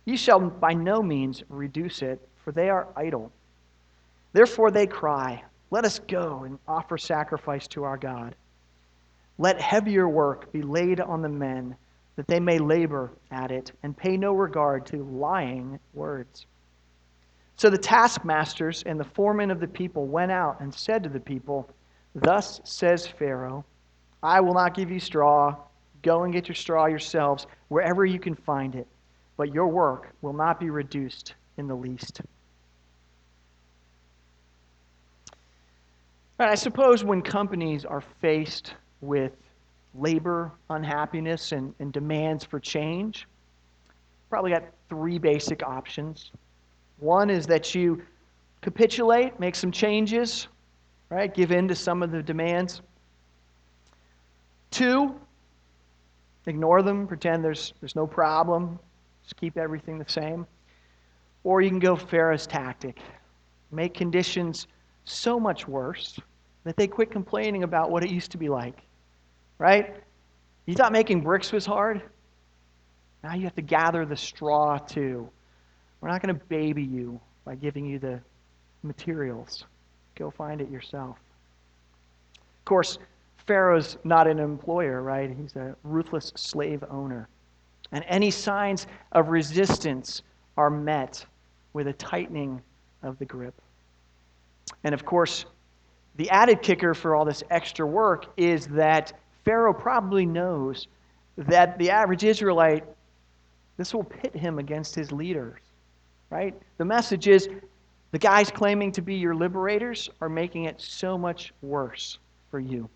You 0.04 0.16
shall 0.16 0.40
by 0.40 0.74
no 0.74 1.02
means 1.02 1.42
reduce 1.48 2.02
it, 2.02 2.20
for 2.44 2.52
they 2.52 2.68
are 2.68 2.88
idle. 2.96 3.32
Therefore 4.32 4.70
they 4.70 4.86
cry, 4.86 5.42
Let 5.70 5.84
us 5.84 5.98
go 5.98 6.44
and 6.44 6.58
offer 6.66 6.98
sacrifice 6.98 7.66
to 7.68 7.84
our 7.84 7.96
God. 7.96 8.34
Let 9.38 9.60
heavier 9.60 10.08
work 10.08 10.52
be 10.52 10.62
laid 10.62 11.00
on 11.00 11.22
the 11.22 11.28
men 11.28 11.76
that 12.16 12.26
they 12.26 12.40
may 12.40 12.58
labor 12.58 13.10
at 13.30 13.50
it 13.50 13.72
and 13.82 13.96
pay 13.96 14.16
no 14.16 14.32
regard 14.32 14.86
to 14.86 15.02
lying 15.02 15.78
words. 15.94 16.46
So 17.56 17.70
the 17.70 17.78
taskmasters 17.78 18.82
and 18.84 18.98
the 18.98 19.04
foremen 19.04 19.50
of 19.50 19.60
the 19.60 19.68
people 19.68 20.06
went 20.06 20.32
out 20.32 20.60
and 20.60 20.74
said 20.74 21.02
to 21.02 21.08
the 21.08 21.20
people, 21.20 21.68
Thus 22.14 22.60
says 22.64 23.06
Pharaoh, 23.06 23.64
I 24.22 24.40
will 24.40 24.54
not 24.54 24.74
give 24.74 24.90
you 24.90 25.00
straw. 25.00 25.56
Go 26.02 26.24
and 26.24 26.32
get 26.32 26.48
your 26.48 26.54
straw 26.54 26.86
yourselves 26.86 27.46
wherever 27.68 28.04
you 28.04 28.18
can 28.18 28.34
find 28.34 28.74
it, 28.74 28.86
but 29.36 29.54
your 29.54 29.68
work 29.68 30.14
will 30.22 30.32
not 30.32 30.60
be 30.60 30.70
reduced 30.70 31.34
in 31.56 31.66
the 31.66 31.74
least. 31.74 32.20
I 36.48 36.54
suppose 36.54 37.04
when 37.04 37.22
companies 37.22 37.84
are 37.84 38.00
faced 38.00 38.74
with 39.00 39.32
labor 39.94 40.52
unhappiness 40.70 41.52
and, 41.52 41.74
and 41.78 41.92
demands 41.92 42.44
for 42.44 42.58
change, 42.58 43.26
probably 44.30 44.50
got 44.50 44.64
three 44.88 45.18
basic 45.18 45.62
options. 45.62 46.32
One 46.98 47.30
is 47.30 47.46
that 47.46 47.74
you 47.74 48.02
capitulate, 48.60 49.38
make 49.38 49.54
some 49.54 49.70
changes, 49.70 50.48
right? 51.10 51.32
Give 51.32 51.52
in 51.52 51.68
to 51.68 51.74
some 51.74 52.02
of 52.02 52.10
the 52.10 52.22
demands. 52.22 52.80
Two, 54.70 55.14
ignore 56.46 56.82
them, 56.82 57.06
pretend 57.06 57.44
there's, 57.44 57.74
there's 57.80 57.96
no 57.96 58.06
problem, 58.06 58.78
just 59.22 59.36
keep 59.36 59.58
everything 59.58 59.98
the 59.98 60.10
same. 60.10 60.46
Or 61.44 61.60
you 61.60 61.68
can 61.68 61.78
go 61.78 61.96
Pharaoh's 61.96 62.46
tactic 62.46 62.98
make 63.72 63.94
conditions 63.94 64.66
so 65.04 65.40
much 65.40 65.66
worse 65.66 66.20
that 66.64 66.76
they 66.76 66.86
quit 66.86 67.10
complaining 67.10 67.62
about 67.62 67.90
what 67.90 68.04
it 68.04 68.10
used 68.10 68.30
to 68.32 68.38
be 68.38 68.48
like 68.48 68.82
right? 69.62 69.94
You 70.66 70.74
thought 70.74 70.90
making 70.90 71.20
bricks 71.20 71.52
was 71.52 71.64
hard? 71.64 72.02
Now 73.22 73.34
you 73.34 73.44
have 73.44 73.54
to 73.54 73.62
gather 73.62 74.04
the 74.04 74.16
straw 74.16 74.76
too. 74.76 75.28
We're 76.00 76.08
not 76.08 76.20
going 76.20 76.36
to 76.36 76.44
baby 76.46 76.82
you 76.82 77.20
by 77.44 77.54
giving 77.54 77.86
you 77.86 78.00
the 78.00 78.20
materials. 78.82 79.64
Go 80.16 80.32
find 80.32 80.60
it 80.60 80.68
yourself. 80.68 81.16
Of 82.34 82.64
course, 82.64 82.98
Pharaoh's 83.46 83.98
not 84.02 84.26
an 84.26 84.40
employer, 84.40 85.00
right? 85.00 85.30
He's 85.30 85.54
a 85.54 85.76
ruthless 85.84 86.32
slave 86.34 86.82
owner. 86.90 87.28
And 87.92 88.04
any 88.08 88.32
signs 88.32 88.88
of 89.12 89.28
resistance 89.28 90.22
are 90.56 90.70
met 90.70 91.24
with 91.72 91.86
a 91.86 91.92
tightening 91.92 92.60
of 93.04 93.16
the 93.20 93.26
grip. 93.26 93.54
And 94.82 94.92
of 94.92 95.04
course, 95.04 95.44
the 96.16 96.28
added 96.30 96.62
kicker 96.62 96.94
for 96.94 97.14
all 97.14 97.24
this 97.24 97.42
extra 97.50 97.86
work 97.86 98.26
is 98.36 98.66
that 98.68 99.12
Pharaoh 99.44 99.74
probably 99.74 100.26
knows 100.26 100.86
that 101.36 101.78
the 101.78 101.90
average 101.90 102.24
Israelite, 102.24 102.84
this 103.76 103.94
will 103.94 104.04
pit 104.04 104.34
him 104.36 104.58
against 104.58 104.94
his 104.94 105.10
leaders, 105.10 105.60
right? 106.30 106.54
The 106.78 106.84
message 106.84 107.28
is 107.28 107.48
the 108.10 108.18
guys 108.18 108.50
claiming 108.50 108.92
to 108.92 109.02
be 109.02 109.14
your 109.14 109.34
liberators 109.34 110.10
are 110.20 110.28
making 110.28 110.64
it 110.64 110.80
so 110.80 111.16
much 111.16 111.52
worse 111.62 112.18
for 112.50 112.60
you. 112.60 112.88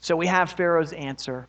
So 0.00 0.16
we 0.16 0.26
have 0.26 0.52
Pharaoh's 0.52 0.92
answer. 0.94 1.46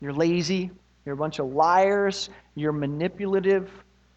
You're 0.00 0.12
lazy. 0.12 0.70
You're 1.04 1.14
a 1.14 1.18
bunch 1.18 1.40
of 1.40 1.52
liars. 1.52 2.30
You're 2.54 2.72
manipulative, 2.72 3.70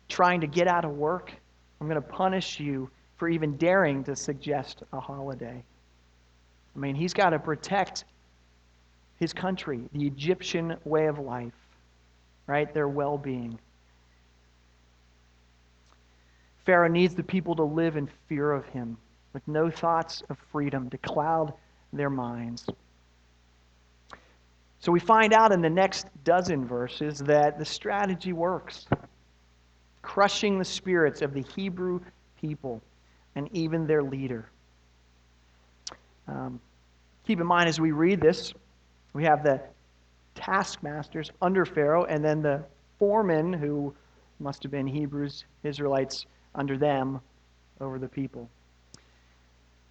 trying 0.09 0.41
to 0.41 0.47
get 0.47 0.67
out 0.67 0.85
of 0.85 0.91
work. 0.91 1.33
I'm 1.81 1.87
going 1.87 2.01
to 2.01 2.07
punish 2.07 2.59
you 2.59 2.89
for 3.17 3.29
even 3.29 3.55
daring 3.57 4.03
to 4.03 4.15
suggest 4.15 4.83
a 4.91 4.99
holiday. 4.99 5.63
I 6.75 6.79
mean, 6.79 6.95
he's 6.95 7.13
got 7.13 7.29
to 7.29 7.39
protect 7.39 8.03
his 9.19 9.31
country, 9.31 9.81
the 9.93 10.05
Egyptian 10.05 10.75
way 10.83 11.07
of 11.07 11.19
life, 11.19 11.53
right? 12.47 12.73
Their 12.73 12.89
well 12.89 13.17
being. 13.17 13.57
Pharaoh 16.65 16.89
needs 16.89 17.15
the 17.15 17.23
people 17.23 17.55
to 17.55 17.63
live 17.63 17.95
in 17.95 18.09
fear 18.27 18.51
of 18.51 18.65
him, 18.67 18.97
with 19.33 19.47
no 19.47 19.69
thoughts 19.69 20.23
of 20.29 20.37
freedom 20.51 20.89
to 20.89 20.97
cloud 20.97 21.53
their 21.93 22.09
minds. 22.09 22.65
So 24.79 24.91
we 24.91 24.99
find 24.99 25.31
out 25.31 25.51
in 25.51 25.61
the 25.61 25.69
next 25.69 26.07
dozen 26.23 26.65
verses 26.65 27.19
that 27.19 27.57
the 27.57 27.65
strategy 27.65 28.33
works, 28.33 28.87
crushing 30.01 30.59
the 30.59 30.65
spirits 30.65 31.21
of 31.21 31.33
the 31.33 31.43
Hebrew 31.55 32.01
people 32.41 32.81
and 33.35 33.49
even 33.51 33.85
their 33.85 34.03
leader. 34.03 34.49
Um, 36.27 36.59
keep 37.25 37.39
in 37.39 37.45
mind 37.45 37.69
as 37.69 37.79
we 37.79 37.91
read 37.91 38.21
this, 38.21 38.53
we 39.13 39.23
have 39.23 39.43
the 39.43 39.61
taskmasters 40.33 41.31
under 41.41 41.65
Pharaoh, 41.65 42.05
and 42.05 42.23
then 42.23 42.41
the 42.41 42.63
foremen 42.99 43.53
who 43.53 43.93
must 44.39 44.63
have 44.63 44.71
been 44.71 44.87
Hebrews, 44.87 45.45
Israelites 45.63 46.25
under 46.55 46.77
them 46.77 47.19
over 47.79 47.99
the 47.99 48.07
people. 48.07 48.49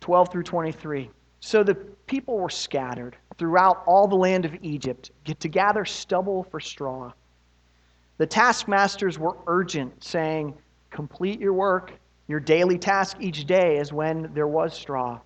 12 0.00 0.30
through 0.30 0.42
23. 0.42 1.10
So 1.40 1.62
the 1.62 1.74
people 1.74 2.38
were 2.38 2.50
scattered 2.50 3.16
throughout 3.38 3.82
all 3.86 4.06
the 4.06 4.16
land 4.16 4.44
of 4.44 4.54
Egypt 4.62 5.10
to 5.38 5.48
gather 5.48 5.84
stubble 5.84 6.44
for 6.44 6.60
straw. 6.60 7.12
The 8.18 8.26
taskmasters 8.26 9.18
were 9.18 9.36
urgent, 9.46 10.04
saying, 10.04 10.54
Complete 10.90 11.40
your 11.40 11.52
work. 11.52 11.92
Your 12.26 12.40
daily 12.40 12.78
task 12.78 13.18
each 13.20 13.44
day 13.44 13.76
is 13.78 13.92
when 13.92 14.32
there 14.34 14.48
was 14.48 14.74
straw. 14.74 15.20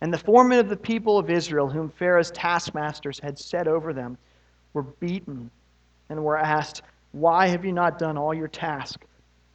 And 0.00 0.12
the 0.12 0.18
foremen 0.18 0.58
of 0.58 0.68
the 0.68 0.76
people 0.76 1.18
of 1.18 1.30
Israel, 1.30 1.68
whom 1.68 1.88
Pharaoh's 1.88 2.30
taskmasters 2.32 3.20
had 3.20 3.38
set 3.38 3.68
over 3.68 3.92
them, 3.92 4.18
were 4.74 4.82
beaten 4.82 5.50
and 6.08 6.22
were 6.22 6.36
asked, 6.36 6.82
Why 7.12 7.46
have 7.46 7.64
you 7.64 7.72
not 7.72 7.98
done 7.98 8.18
all 8.18 8.34
your 8.34 8.48
task 8.48 9.04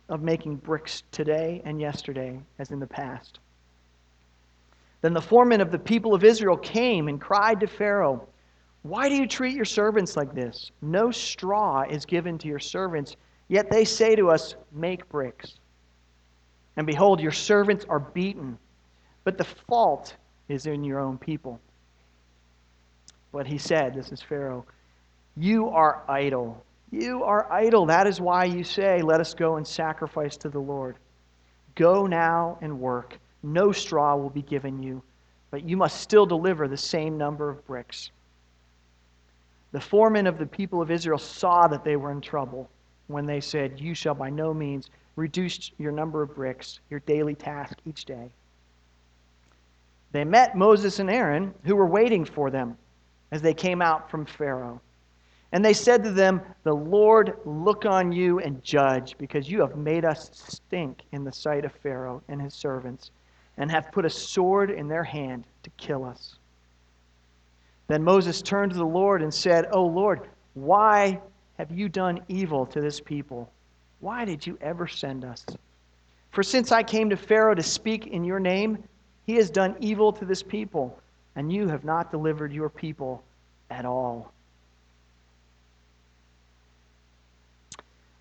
of 0.10 0.22
making 0.22 0.56
bricks 0.56 1.04
today 1.12 1.62
and 1.66 1.82
yesterday, 1.82 2.40
as 2.60 2.72
in 2.72 2.80
the 2.80 2.88
past? 2.88 3.40
Then 5.02 5.14
the 5.14 5.22
foremen 5.22 5.62
of 5.62 5.72
the 5.72 5.78
people 5.78 6.16
of 6.16 6.24
Israel 6.24 6.58
came 6.58 7.08
and 7.08 7.22
cried 7.22 7.60
to 7.60 7.68
Pharaoh, 7.68 8.28
Why 8.82 9.10
do 9.10 9.16
you 9.16 9.28
treat 9.28 9.56
your 9.56 9.66
servants 9.66 10.18
like 10.18 10.34
this? 10.34 10.72
No 10.82 11.12
straw 11.12 11.84
is 11.84 12.06
given 12.06 12.38
to 12.40 12.48
your 12.48 12.60
servants, 12.60 13.16
yet 13.48 13.70
they 13.70 13.86
say 13.86 14.16
to 14.16 14.30
us, 14.30 14.56
Make 14.72 15.08
bricks. 15.10 15.60
And 16.78 16.86
behold, 16.88 17.20
your 17.20 17.32
servants 17.32 17.86
are 17.90 18.00
beaten. 18.00 18.58
But 19.24 19.38
the 19.38 19.44
fault 19.44 20.16
is 20.48 20.68
in 20.68 20.84
your 20.84 21.00
own 21.00 21.18
people. 21.18 21.60
But 23.34 23.48
he 23.48 23.58
said, 23.58 23.94
This 23.94 24.12
is 24.12 24.22
Pharaoh, 24.22 24.66
you 25.36 25.70
are 25.70 26.04
idle. 26.08 26.64
You 26.90 27.24
are 27.26 27.52
idle. 27.52 27.86
That 27.88 28.08
is 28.08 28.22
why 28.22 28.46
you 28.46 28.64
say, 28.64 29.02
Let 29.02 29.20
us 29.20 29.34
go 29.34 29.58
and 29.58 29.68
sacrifice 29.68 30.38
to 30.38 30.50
the 30.50 30.60
Lord. 30.60 30.96
Go 31.76 32.08
now 32.08 32.58
and 32.62 32.80
work. 32.80 33.18
No 33.44 33.72
straw 33.72 34.16
will 34.16 34.30
be 34.30 34.42
given 34.42 34.82
you, 34.82 35.04
but 35.52 35.64
you 35.64 35.78
must 35.78 36.02
still 36.02 36.26
deliver 36.26 36.68
the 36.68 36.78
same 36.78 37.18
number 37.18 37.50
of 37.50 37.66
bricks. 37.68 38.12
The 39.72 39.82
foremen 39.82 40.26
of 40.26 40.38
the 40.38 40.46
people 40.46 40.82
of 40.82 40.90
Israel 40.90 41.20
saw 41.20 41.68
that 41.68 41.84
they 41.84 41.98
were 41.98 42.12
in 42.12 42.22
trouble 42.22 42.70
when 43.08 43.26
they 43.26 43.42
said, 43.42 43.80
You 43.80 43.94
shall 43.94 44.16
by 44.16 44.30
no 44.30 44.54
means 44.54 44.90
reduce 45.18 45.72
your 45.78 45.92
number 45.92 46.22
of 46.22 46.34
bricks, 46.34 46.80
your 46.90 47.02
daily 47.02 47.36
task 47.36 47.78
each 47.86 48.06
day. 48.06 48.30
They 50.14 50.24
met 50.24 50.56
Moses 50.56 51.00
and 51.00 51.10
Aaron, 51.10 51.54
who 51.64 51.76
were 51.76 51.90
waiting 51.90 52.24
for 52.24 52.50
them 52.50 52.78
as 53.32 53.42
they 53.42 53.54
came 53.54 53.82
out 53.82 54.10
from 54.10 54.26
Pharaoh. 54.26 54.80
And 55.52 55.66
they 55.66 55.74
said 55.74 56.04
to 56.04 56.12
them, 56.12 56.42
The 56.64 56.74
Lord 56.74 57.34
look 57.46 57.86
on 57.86 58.12
you 58.12 58.40
and 58.40 58.64
judge, 58.64 59.18
because 59.18 59.50
you 59.50 59.60
have 59.62 59.76
made 59.76 60.06
us 60.06 60.30
stink 60.34 61.02
in 61.12 61.24
the 61.24 61.34
sight 61.34 61.66
of 61.66 61.74
Pharaoh 61.74 62.22
and 62.30 62.42
his 62.42 62.54
servants, 62.54 63.12
and 63.58 63.72
have 63.72 63.92
put 63.92 64.06
a 64.06 64.10
sword 64.10 64.70
in 64.70 64.88
their 64.88 65.04
hand 65.04 65.46
to 65.64 65.70
kill 65.72 66.06
us. 66.06 66.36
Then 67.88 68.04
Moses 68.04 68.42
turned 68.42 68.72
to 68.74 68.78
the 68.78 68.86
Lord 68.86 69.24
and 69.24 69.34
said, 69.34 69.66
O 69.72 69.82
Lord, 69.82 70.30
why 70.54 71.20
have 71.58 71.72
you 71.72 71.90
done 71.90 72.20
evil 72.28 72.66
to 72.68 72.82
this 72.82 73.00
people? 73.00 73.52
Why 74.00 74.26
did 74.26 74.46
you 74.46 74.58
ever 74.62 74.88
send 74.88 75.26
us? 75.26 75.46
For 76.32 76.44
since 76.44 76.72
I 76.72 76.84
came 76.84 77.10
to 77.10 77.18
Pharaoh 77.18 77.56
to 77.56 77.64
speak 77.64 78.08
in 78.08 78.24
your 78.24 78.40
name, 78.40 78.84
he 79.26 79.36
has 79.36 79.50
done 79.50 79.76
evil 79.80 80.14
to 80.14 80.26
this 80.26 80.44
people, 80.44 81.00
and 81.36 81.52
you 81.52 81.68
have 81.68 81.84
not 81.84 82.12
delivered 82.12 82.54
your 82.54 82.70
people 82.70 83.24
at 83.70 83.86
all. 83.86 84.32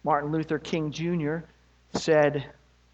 Martin 0.03 0.33
Luther 0.33 0.59
King 0.59 0.91
Jr. 0.91 1.39
said 1.95 2.47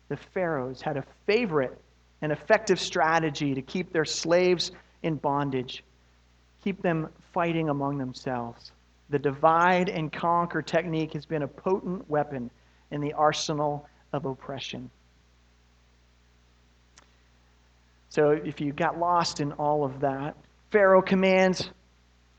the 0.08 0.16
Pharaohs 0.16 0.80
had 0.80 0.96
a 0.96 1.04
favorite 1.26 1.78
and 2.22 2.32
effective 2.32 2.80
strategy 2.80 3.54
to 3.54 3.62
keep 3.62 3.92
their 3.92 4.04
slaves 4.04 4.72
in 5.02 5.16
bondage, 5.16 5.84
keep 6.64 6.80
them 6.82 7.08
fighting 7.32 7.68
among 7.68 7.98
themselves. 7.98 8.72
The 9.10 9.18
divide 9.18 9.88
and 9.88 10.12
conquer 10.12 10.62
technique 10.62 11.12
has 11.12 11.26
been 11.26 11.42
a 11.42 11.48
potent 11.48 12.08
weapon 12.08 12.50
in 12.92 13.00
the 13.00 13.12
arsenal 13.14 13.88
of 14.12 14.24
oppression. 14.26 14.90
So, 18.10 18.30
if 18.30 18.60
you 18.60 18.72
got 18.72 18.98
lost 18.98 19.40
in 19.40 19.52
all 19.52 19.84
of 19.84 20.00
that, 20.00 20.36
Pharaoh 20.70 21.02
commands 21.02 21.70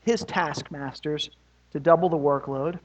his 0.04 0.22
taskmasters 0.24 1.30
to 1.72 1.80
double 1.80 2.08
the 2.08 2.16
workload. 2.16 2.78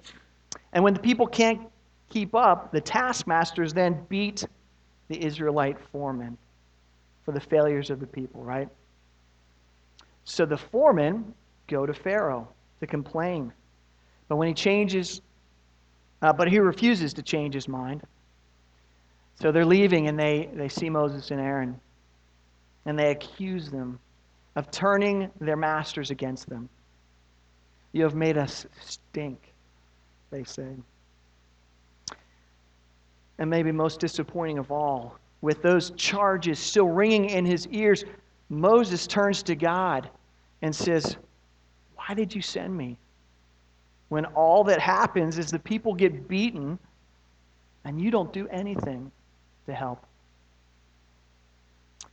And 0.73 0.83
when 0.83 0.95
the 0.95 0.99
people 0.99 1.27
can't 1.27 1.61
keep 2.09 2.33
up, 2.33 2.71
the 2.71 2.81
taskmasters 2.81 3.73
then 3.73 4.03
beat 4.09 4.43
the 5.07 5.23
Israelite 5.23 5.77
foremen 5.91 6.37
for 7.23 7.31
the 7.31 7.39
failures 7.39 7.91
of 7.91 7.99
the 7.99 8.07
people, 8.07 8.43
right? 8.43 8.67
So 10.23 10.45
the 10.45 10.57
foremen 10.57 11.33
go 11.67 11.85
to 11.85 11.93
Pharaoh 11.93 12.47
to 12.79 12.87
complain. 12.87 13.53
But 14.27 14.37
when 14.37 14.47
he 14.47 14.53
changes, 14.53 15.21
uh, 16.21 16.33
but 16.33 16.49
he 16.49 16.59
refuses 16.59 17.13
to 17.13 17.21
change 17.21 17.53
his 17.53 17.67
mind. 17.67 18.01
So 19.41 19.51
they're 19.51 19.65
leaving 19.65 20.07
and 20.07 20.19
they, 20.19 20.49
they 20.53 20.67
see 20.67 20.89
Moses 20.89 21.31
and 21.31 21.39
Aaron 21.39 21.79
and 22.85 22.97
they 22.97 23.11
accuse 23.11 23.69
them 23.69 23.99
of 24.55 24.69
turning 24.71 25.29
their 25.39 25.55
masters 25.55 26.11
against 26.11 26.49
them. 26.49 26.69
You 27.91 28.03
have 28.03 28.15
made 28.15 28.37
us 28.37 28.65
stink, 28.81 29.53
they 30.31 30.43
said. 30.43 30.81
And 33.37 33.49
maybe 33.49 33.71
most 33.71 33.99
disappointing 33.99 34.57
of 34.57 34.71
all, 34.71 35.17
with 35.41 35.61
those 35.61 35.91
charges 35.91 36.59
still 36.59 36.89
ringing 36.89 37.29
in 37.29 37.45
his 37.45 37.67
ears, 37.67 38.03
Moses 38.49 39.07
turns 39.07 39.41
to 39.43 39.55
God 39.55 40.09
and 40.61 40.75
says, 40.75 41.15
Why 41.95 42.13
did 42.13 42.35
you 42.35 42.41
send 42.41 42.75
me? 42.75 42.97
When 44.09 44.25
all 44.25 44.63
that 44.65 44.79
happens 44.79 45.37
is 45.37 45.51
the 45.51 45.59
people 45.59 45.93
get 45.93 46.27
beaten 46.27 46.77
and 47.85 48.01
you 48.01 48.11
don't 48.11 48.33
do 48.33 48.47
anything 48.49 49.11
to 49.67 49.73
help. 49.73 50.05
I 52.03 52.07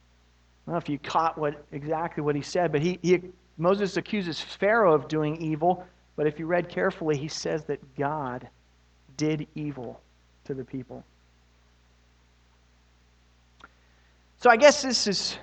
don't 0.67 0.75
know 0.75 0.79
if 0.79 0.89
you 0.89 0.99
caught 0.99 1.39
what 1.39 1.65
exactly 1.73 2.23
what 2.23 2.37
he 2.37 2.43
said, 2.43 2.73
but 2.73 2.83
he, 2.83 2.99
he 3.03 3.21
Moses 3.57 3.97
accuses 3.97 4.41
Pharaoh 4.41 4.95
of 4.95 5.09
doing 5.09 5.41
evil, 5.41 5.85
but 6.17 6.27
if 6.27 6.39
you 6.39 6.47
read 6.47 6.69
carefully, 6.69 7.17
he 7.17 7.29
says 7.29 7.65
that 7.65 7.81
God 7.97 8.49
did 9.17 9.47
evil 9.55 10.01
to 10.45 10.55
the 10.55 10.65
people. 10.65 11.05
So 14.39 14.51
I 14.51 14.57
guess 14.57 14.83
this 14.83 15.07
is 15.07 15.39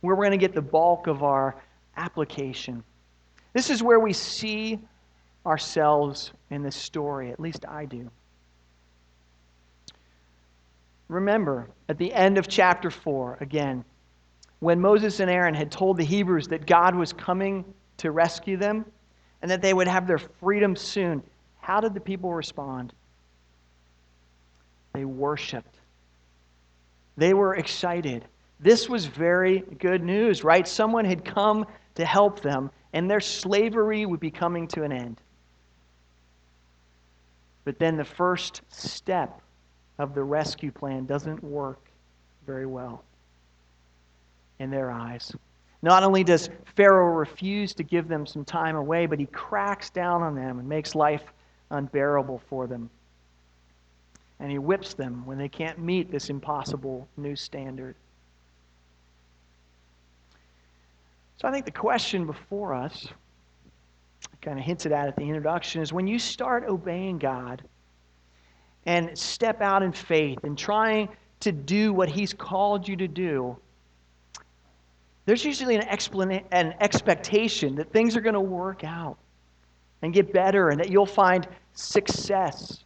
where 0.00 0.16
we're 0.16 0.24
going 0.24 0.38
to 0.38 0.46
get 0.46 0.54
the 0.54 0.62
bulk 0.62 1.06
of 1.06 1.22
our 1.22 1.56
application. 1.96 2.82
This 3.52 3.68
is 3.68 3.82
where 3.82 4.00
we 4.00 4.12
see 4.12 4.80
ourselves 5.46 6.32
in 6.50 6.62
this 6.62 6.76
story. 6.76 7.30
At 7.30 7.40
least 7.40 7.64
I 7.68 7.84
do. 7.84 8.10
Remember, 11.08 11.68
at 11.88 11.98
the 11.98 12.12
end 12.12 12.38
of 12.38 12.48
chapter 12.48 12.90
4, 12.90 13.38
again, 13.40 13.84
when 14.60 14.80
Moses 14.80 15.20
and 15.20 15.30
Aaron 15.30 15.54
had 15.54 15.70
told 15.70 15.96
the 15.96 16.04
Hebrews 16.04 16.48
that 16.48 16.66
God 16.66 16.94
was 16.94 17.12
coming 17.12 17.64
to 17.98 18.12
rescue 18.12 18.56
them 18.56 18.86
and 19.42 19.50
that 19.50 19.60
they 19.60 19.74
would 19.74 19.88
have 19.88 20.06
their 20.06 20.18
freedom 20.18 20.76
soon, 20.76 21.22
how 21.60 21.80
did 21.80 21.94
the 21.94 22.00
people 22.00 22.32
respond? 22.32 22.92
They 24.92 25.04
worshiped. 25.04 25.76
They 27.16 27.34
were 27.34 27.56
excited. 27.56 28.24
This 28.60 28.88
was 28.88 29.06
very 29.06 29.64
good 29.78 30.02
news, 30.02 30.44
right? 30.44 30.66
Someone 30.66 31.04
had 31.04 31.24
come 31.24 31.66
to 31.96 32.04
help 32.04 32.40
them, 32.40 32.70
and 32.92 33.10
their 33.10 33.20
slavery 33.20 34.06
would 34.06 34.20
be 34.20 34.30
coming 34.30 34.66
to 34.68 34.82
an 34.82 34.92
end. 34.92 35.20
But 37.64 37.78
then 37.78 37.96
the 37.96 38.04
first 38.04 38.62
step 38.68 39.40
of 39.98 40.14
the 40.14 40.24
rescue 40.24 40.72
plan 40.72 41.06
doesn't 41.06 41.42
work 41.44 41.90
very 42.46 42.66
well 42.66 43.04
in 44.58 44.70
their 44.70 44.90
eyes. 44.90 45.32
Not 45.82 46.04
only 46.04 46.22
does 46.22 46.48
Pharaoh 46.76 47.12
refuse 47.12 47.74
to 47.74 47.82
give 47.82 48.08
them 48.08 48.26
some 48.26 48.44
time 48.44 48.76
away, 48.76 49.06
but 49.06 49.18
he 49.18 49.26
cracks 49.26 49.90
down 49.90 50.22
on 50.22 50.34
them 50.34 50.58
and 50.58 50.68
makes 50.68 50.94
life 50.94 51.22
unbearable 51.70 52.40
for 52.48 52.66
them. 52.66 52.88
And 54.38 54.50
he 54.50 54.58
whips 54.58 54.94
them 54.94 55.26
when 55.26 55.38
they 55.38 55.48
can't 55.48 55.78
meet 55.78 56.10
this 56.10 56.30
impossible 56.30 57.08
new 57.16 57.34
standard. 57.36 57.96
So 61.36 61.48
I 61.48 61.50
think 61.50 61.64
the 61.64 61.72
question 61.72 62.26
before 62.26 62.74
us 62.74 63.08
kind 64.42 64.58
of 64.58 64.64
hinted 64.64 64.92
at 64.92 65.08
at 65.08 65.16
the 65.16 65.22
introduction 65.22 65.80
is 65.80 65.92
when 65.92 66.06
you 66.06 66.18
start 66.18 66.64
obeying 66.68 67.18
God 67.18 67.62
and 68.84 69.16
step 69.16 69.62
out 69.62 69.82
in 69.82 69.92
faith 69.92 70.40
and 70.42 70.58
trying 70.58 71.08
to 71.40 71.52
do 71.52 71.92
what 71.92 72.08
He's 72.08 72.34
called 72.34 72.86
you 72.86 72.96
to 72.96 73.08
do, 73.08 73.56
there's 75.24 75.44
usually 75.44 75.76
an, 75.76 75.82
explana- 75.82 76.44
an 76.50 76.74
expectation 76.80 77.76
that 77.76 77.92
things 77.92 78.16
are 78.16 78.20
going 78.20 78.34
to 78.34 78.40
work 78.40 78.82
out 78.82 79.16
and 80.02 80.12
get 80.12 80.32
better 80.32 80.70
and 80.70 80.80
that 80.80 80.90
you'll 80.90 81.06
find 81.06 81.46
success 81.74 82.84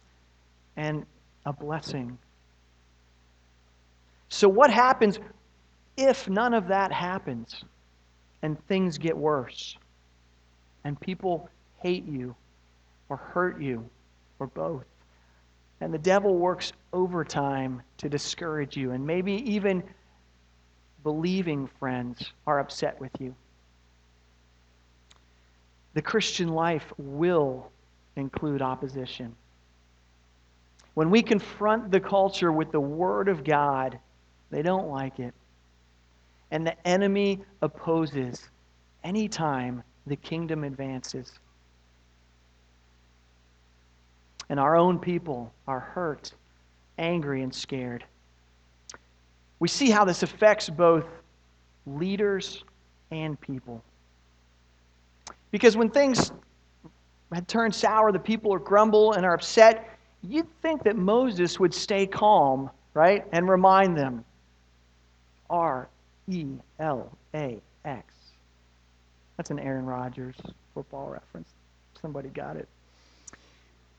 and 0.75 1.03
a 1.47 1.53
blessing. 1.53 2.15
So, 4.29 4.47
what 4.47 4.69
happens 4.69 5.19
if 5.95 6.29
none 6.29 6.53
of 6.53 6.67
that 6.67 6.91
happens 6.91 7.63
and 8.43 8.63
things 8.67 8.99
get 8.99 9.17
worse? 9.17 9.75
And 10.83 10.99
people 10.99 11.49
hate 11.77 12.05
you 12.05 12.35
or 13.09 13.17
hurt 13.17 13.61
you 13.61 13.89
or 14.39 14.47
both. 14.47 14.85
And 15.81 15.93
the 15.93 15.99
devil 15.99 16.37
works 16.37 16.73
overtime 16.93 17.81
to 17.97 18.09
discourage 18.09 18.75
you, 18.75 18.91
and 18.91 19.05
maybe 19.05 19.33
even 19.51 19.83
believing 21.03 21.69
friends 21.79 22.31
are 22.47 22.59
upset 22.59 22.99
with 22.99 23.11
you. 23.19 23.35
The 25.93 26.01
Christian 26.01 26.49
life 26.49 26.91
will 26.97 27.71
include 28.15 28.61
opposition. 28.61 29.35
When 30.95 31.11
we 31.11 31.21
confront 31.21 31.91
the 31.91 31.99
culture 31.99 32.51
with 32.51 32.71
the 32.71 32.79
Word 32.79 33.29
of 33.29 33.43
God, 33.43 33.99
they 34.49 34.63
don't 34.63 34.87
like 34.87 35.19
it. 35.19 35.33
And 36.49 36.65
the 36.65 36.87
enemy 36.87 37.41
opposes 37.61 38.49
anytime 39.03 39.83
the 40.07 40.15
kingdom 40.15 40.63
advances. 40.63 41.31
And 44.49 44.59
our 44.59 44.75
own 44.75 44.99
people 44.99 45.53
are 45.67 45.79
hurt, 45.79 46.33
angry, 46.97 47.43
and 47.43 47.53
scared. 47.53 48.05
We 49.59 49.67
see 49.67 49.89
how 49.89 50.05
this 50.05 50.23
affects 50.23 50.69
both 50.69 51.05
leaders 51.85 52.63
and 53.11 53.39
people. 53.39 53.83
Because 55.51 55.75
when 55.75 55.89
things 55.89 56.31
had 57.33 57.47
turned 57.47 57.73
sour, 57.75 58.11
the 58.11 58.19
people 58.19 58.53
are 58.53 58.59
grumble 58.59 59.13
and 59.13 59.25
are 59.25 59.33
upset, 59.33 59.97
you'd 60.21 60.47
think 60.61 60.83
that 60.83 60.95
Moses 60.95 61.59
would 61.59 61.73
stay 61.73 62.05
calm, 62.05 62.69
right? 62.93 63.25
And 63.31 63.49
remind 63.49 63.97
them 63.97 64.23
R 65.49 65.87
E 66.27 66.45
L 66.79 67.11
A 67.33 67.61
X. 67.85 68.16
That's 69.37 69.51
an 69.51 69.59
Aaron 69.59 69.85
Rodgers 69.85 70.35
football 70.73 71.09
reference. 71.09 71.49
Somebody 72.01 72.29
got 72.29 72.57
it. 72.57 72.67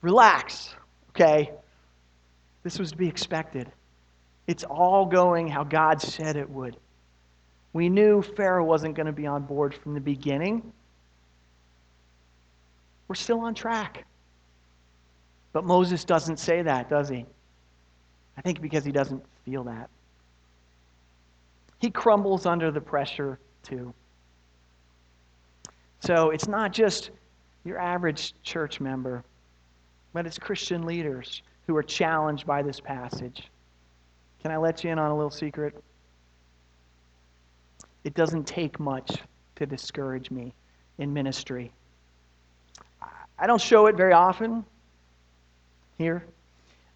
Relax, 0.01 0.75
okay? 1.09 1.51
This 2.63 2.77
was 2.77 2.91
to 2.91 2.97
be 2.97 3.07
expected. 3.07 3.71
It's 4.47 4.63
all 4.63 5.05
going 5.05 5.47
how 5.47 5.63
God 5.63 6.01
said 6.01 6.35
it 6.35 6.49
would. 6.49 6.77
We 7.73 7.89
knew 7.89 8.21
Pharaoh 8.21 8.65
wasn't 8.65 8.95
going 8.95 9.05
to 9.05 9.13
be 9.13 9.27
on 9.27 9.43
board 9.43 9.75
from 9.75 9.93
the 9.93 10.01
beginning. 10.01 10.73
We're 13.07 13.15
still 13.15 13.41
on 13.41 13.53
track. 13.53 14.05
But 15.53 15.65
Moses 15.65 16.03
doesn't 16.03 16.37
say 16.37 16.61
that, 16.63 16.89
does 16.89 17.09
he? 17.09 17.25
I 18.37 18.41
think 18.41 18.61
because 18.61 18.85
he 18.85 18.91
doesn't 18.91 19.23
feel 19.45 19.63
that. 19.65 19.89
He 21.79 21.89
crumbles 21.89 22.45
under 22.45 22.71
the 22.71 22.81
pressure, 22.81 23.39
too. 23.63 23.93
So 25.99 26.29
it's 26.29 26.47
not 26.47 26.73
just 26.73 27.11
your 27.63 27.77
average 27.77 28.33
church 28.41 28.79
member, 28.79 29.23
but 30.13 30.25
it's 30.25 30.39
Christian 30.39 30.85
leaders 30.85 31.41
who 31.67 31.75
are 31.75 31.83
challenged 31.83 32.45
by 32.45 32.61
this 32.61 32.79
passage. 32.79 33.49
Can 34.41 34.51
I 34.51 34.57
let 34.57 34.83
you 34.83 34.91
in 34.91 34.99
on 34.99 35.11
a 35.11 35.15
little 35.15 35.31
secret? 35.31 35.83
It 38.03 38.13
doesn't 38.13 38.47
take 38.47 38.79
much 38.79 39.21
to 39.57 39.65
discourage 39.65 40.31
me 40.31 40.53
in 40.97 41.13
ministry 41.13 41.71
I 43.41 43.47
don't 43.47 43.61
show 43.61 43.85
it 43.85 43.95
very 43.95 44.11
often 44.11 44.65
here, 45.97 46.25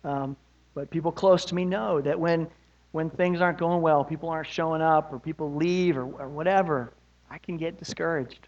um, 0.04 0.36
but 0.76 0.90
people 0.90 1.12
close 1.12 1.46
to 1.46 1.56
me 1.56 1.64
know 1.64 2.02
that 2.02 2.20
when, 2.20 2.48
when 2.92 3.10
things 3.10 3.40
aren't 3.40 3.58
going 3.58 3.82
well, 3.82 4.04
people 4.04 4.28
aren't 4.28 4.48
showing 4.48 4.82
up, 4.82 5.14
or 5.14 5.20
people 5.20 5.54
leave, 5.54 5.96
or, 5.98 6.04
or 6.04 6.28
whatever, 6.28 6.92
I 7.30 7.38
can 7.38 7.56
get 7.56 7.80
discouraged. 7.80 8.48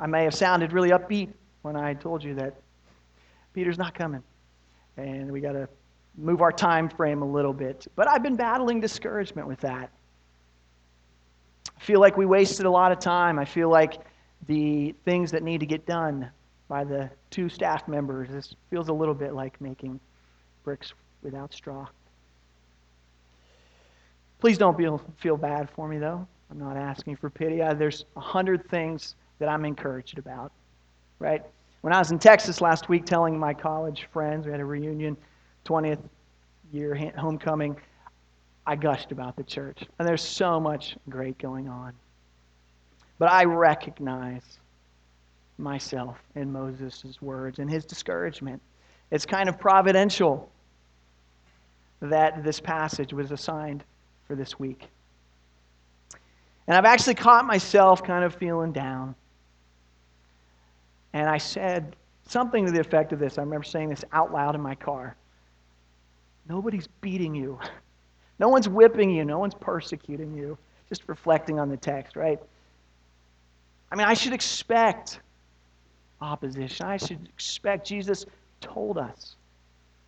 I 0.00 0.06
may 0.06 0.24
have 0.24 0.34
sounded 0.34 0.72
really 0.72 0.90
upbeat 0.90 1.32
when 1.62 1.76
I 1.76 1.94
told 1.94 2.22
you 2.22 2.34
that 2.34 2.54
Peter's 3.52 3.78
not 3.78 3.94
coming, 3.94 4.22
and 4.96 5.30
we 5.30 5.40
got 5.40 5.52
to 5.52 5.68
move 6.16 6.40
our 6.40 6.52
time 6.52 6.88
frame 6.88 7.22
a 7.22 7.26
little 7.26 7.52
bit. 7.52 7.86
But 7.96 8.08
I've 8.08 8.22
been 8.22 8.36
battling 8.36 8.80
discouragement 8.80 9.48
with 9.48 9.60
that. 9.60 9.90
I 11.76 11.80
feel 11.80 12.00
like 12.00 12.16
we 12.16 12.26
wasted 12.26 12.66
a 12.66 12.70
lot 12.70 12.92
of 12.92 12.98
time. 12.98 13.38
I 13.38 13.44
feel 13.44 13.68
like 13.68 13.98
the 14.46 14.94
things 15.04 15.30
that 15.32 15.42
need 15.42 15.60
to 15.60 15.66
get 15.66 15.86
done 15.86 16.30
by 16.68 16.84
the 16.84 17.10
two 17.30 17.48
staff 17.48 17.88
members, 17.88 18.28
this 18.30 18.54
feels 18.70 18.88
a 18.88 18.92
little 18.92 19.14
bit 19.14 19.34
like 19.34 19.60
making 19.60 19.98
bricks 20.64 20.92
without 21.22 21.52
straw. 21.52 21.86
Please 24.38 24.58
don't 24.58 24.76
feel, 24.76 25.02
feel 25.16 25.36
bad 25.36 25.68
for 25.70 25.88
me, 25.88 25.98
though. 25.98 26.26
I'm 26.50 26.58
not 26.58 26.76
asking 26.76 27.16
for 27.16 27.30
pity. 27.30 27.62
I, 27.62 27.74
there's 27.74 28.04
a 28.16 28.20
hundred 28.20 28.68
things 28.68 29.16
that 29.38 29.48
I'm 29.48 29.64
encouraged 29.64 30.18
about, 30.18 30.52
right? 31.18 31.44
When 31.80 31.92
I 31.92 31.98
was 31.98 32.10
in 32.10 32.18
Texas 32.18 32.60
last 32.60 32.88
week 32.88 33.06
telling 33.06 33.38
my 33.38 33.54
college 33.54 34.08
friends, 34.12 34.46
we 34.46 34.52
had 34.52 34.60
a 34.60 34.64
reunion, 34.64 35.16
20th 35.64 36.00
year 36.72 37.12
homecoming, 37.16 37.76
I 38.66 38.76
gushed 38.76 39.12
about 39.12 39.36
the 39.36 39.44
church. 39.44 39.84
And 39.98 40.06
there's 40.06 40.22
so 40.22 40.60
much 40.60 40.96
great 41.08 41.38
going 41.38 41.68
on. 41.68 41.94
But 43.18 43.30
I 43.30 43.44
recognize 43.44 44.58
myself 45.56 46.18
in 46.34 46.52
Moses' 46.52 47.20
words 47.20 47.58
and 47.58 47.70
his 47.70 47.84
discouragement. 47.84 48.60
It's 49.10 49.24
kind 49.26 49.48
of 49.48 49.58
providential 49.58 50.50
that 52.00 52.44
this 52.44 52.60
passage 52.60 53.12
was 53.12 53.32
assigned 53.32 53.82
for 54.26 54.36
this 54.36 54.58
week. 54.58 54.86
And 56.66 56.76
I've 56.76 56.84
actually 56.84 57.14
caught 57.14 57.46
myself 57.46 58.04
kind 58.04 58.24
of 58.24 58.34
feeling 58.34 58.72
down. 58.72 59.14
And 61.12 61.28
I 61.28 61.38
said 61.38 61.96
something 62.26 62.66
to 62.66 62.72
the 62.72 62.80
effect 62.80 63.12
of 63.12 63.18
this. 63.18 63.38
I 63.38 63.42
remember 63.42 63.64
saying 63.64 63.88
this 63.88 64.04
out 64.12 64.32
loud 64.32 64.54
in 64.54 64.60
my 64.60 64.74
car. 64.74 65.16
Nobody's 66.48 66.88
beating 67.00 67.34
you. 67.34 67.58
No 68.40 68.48
one's 68.48 68.68
whipping 68.68 69.10
you. 69.10 69.24
No 69.24 69.40
one's 69.40 69.54
persecuting 69.54 70.32
you. 70.32 70.56
Just 70.88 71.02
reflecting 71.08 71.58
on 71.58 71.68
the 71.68 71.76
text, 71.76 72.14
right? 72.14 72.38
I 73.90 73.96
mean, 73.96 74.06
I 74.06 74.14
should 74.14 74.32
expect 74.32 75.18
opposition. 76.20 76.86
I 76.86 76.98
should 76.98 77.28
expect 77.34 77.84
Jesus 77.84 78.26
told 78.60 78.96
us 78.96 79.34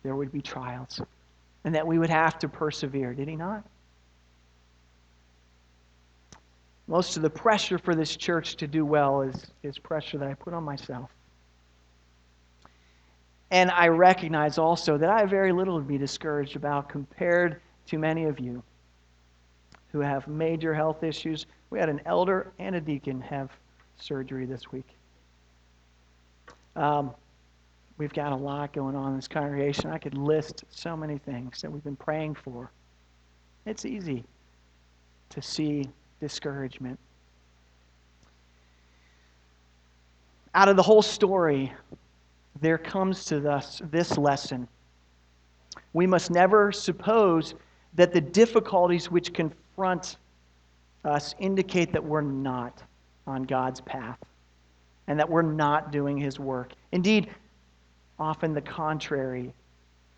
there 0.03 0.15
would 0.15 0.31
be 0.31 0.41
trials 0.41 1.01
and 1.63 1.75
that 1.75 1.85
we 1.85 1.99
would 1.99 2.09
have 2.09 2.39
to 2.39 2.47
persevere. 2.47 3.13
Did 3.13 3.27
he 3.27 3.35
not? 3.35 3.63
Most 6.87 7.15
of 7.15 7.23
the 7.23 7.29
pressure 7.29 7.77
for 7.77 7.95
this 7.95 8.15
church 8.15 8.55
to 8.57 8.67
do 8.67 8.85
well 8.85 9.21
is, 9.21 9.47
is 9.63 9.77
pressure 9.77 10.17
that 10.17 10.27
I 10.27 10.33
put 10.33 10.53
on 10.53 10.63
myself. 10.63 11.09
And 13.51 13.69
I 13.71 13.89
recognize 13.89 14.57
also 14.57 14.97
that 14.97 15.09
I 15.09 15.19
have 15.19 15.29
very 15.29 15.51
little 15.51 15.77
to 15.77 15.83
be 15.83 15.97
discouraged 15.97 16.55
about 16.55 16.89
compared 16.89 17.61
to 17.87 17.97
many 17.97 18.25
of 18.25 18.39
you 18.39 18.63
who 19.91 19.99
have 19.99 20.27
major 20.27 20.73
health 20.73 21.03
issues. 21.03 21.45
We 21.69 21.79
had 21.79 21.89
an 21.89 22.01
elder 22.05 22.53
and 22.59 22.75
a 22.75 22.81
deacon 22.81 23.19
have 23.21 23.51
surgery 23.97 24.45
this 24.45 24.71
week. 24.71 24.87
Um, 26.77 27.11
we've 27.97 28.13
got 28.13 28.31
a 28.31 28.35
lot 28.35 28.71
going 28.71 28.95
on 28.95 29.09
in 29.09 29.15
this 29.17 29.27
congregation. 29.27 29.89
I 29.89 29.97
could 29.97 30.17
list 30.17 30.63
so 30.69 30.95
many 30.95 31.17
things 31.17 31.61
that 31.61 31.69
we've 31.69 31.83
been 31.83 31.97
praying 31.97 32.35
for. 32.35 32.71
It's 33.65 33.85
easy 33.85 34.23
to 35.29 35.41
see 35.41 35.89
discouragement. 36.21 36.97
Out 40.53 40.69
of 40.69 40.77
the 40.77 40.83
whole 40.83 41.01
story, 41.01 41.73
there 42.61 42.77
comes 42.77 43.25
to 43.25 43.49
us 43.49 43.81
this 43.91 44.17
lesson. 44.17 44.67
We 45.93 46.07
must 46.07 46.31
never 46.31 46.71
suppose 46.71 47.55
that 47.95 48.13
the 48.13 48.21
difficulties 48.21 49.11
which 49.11 49.33
confront 49.33 50.17
us 51.03 51.35
indicate 51.39 51.91
that 51.91 52.03
we're 52.03 52.21
not 52.21 52.83
on 53.27 53.43
God's 53.43 53.81
path 53.81 54.19
and 55.07 55.19
that 55.19 55.29
we're 55.29 55.41
not 55.41 55.91
doing 55.91 56.17
His 56.17 56.39
work. 56.39 56.73
Indeed, 56.91 57.29
often 58.19 58.53
the 58.53 58.61
contrary 58.61 59.53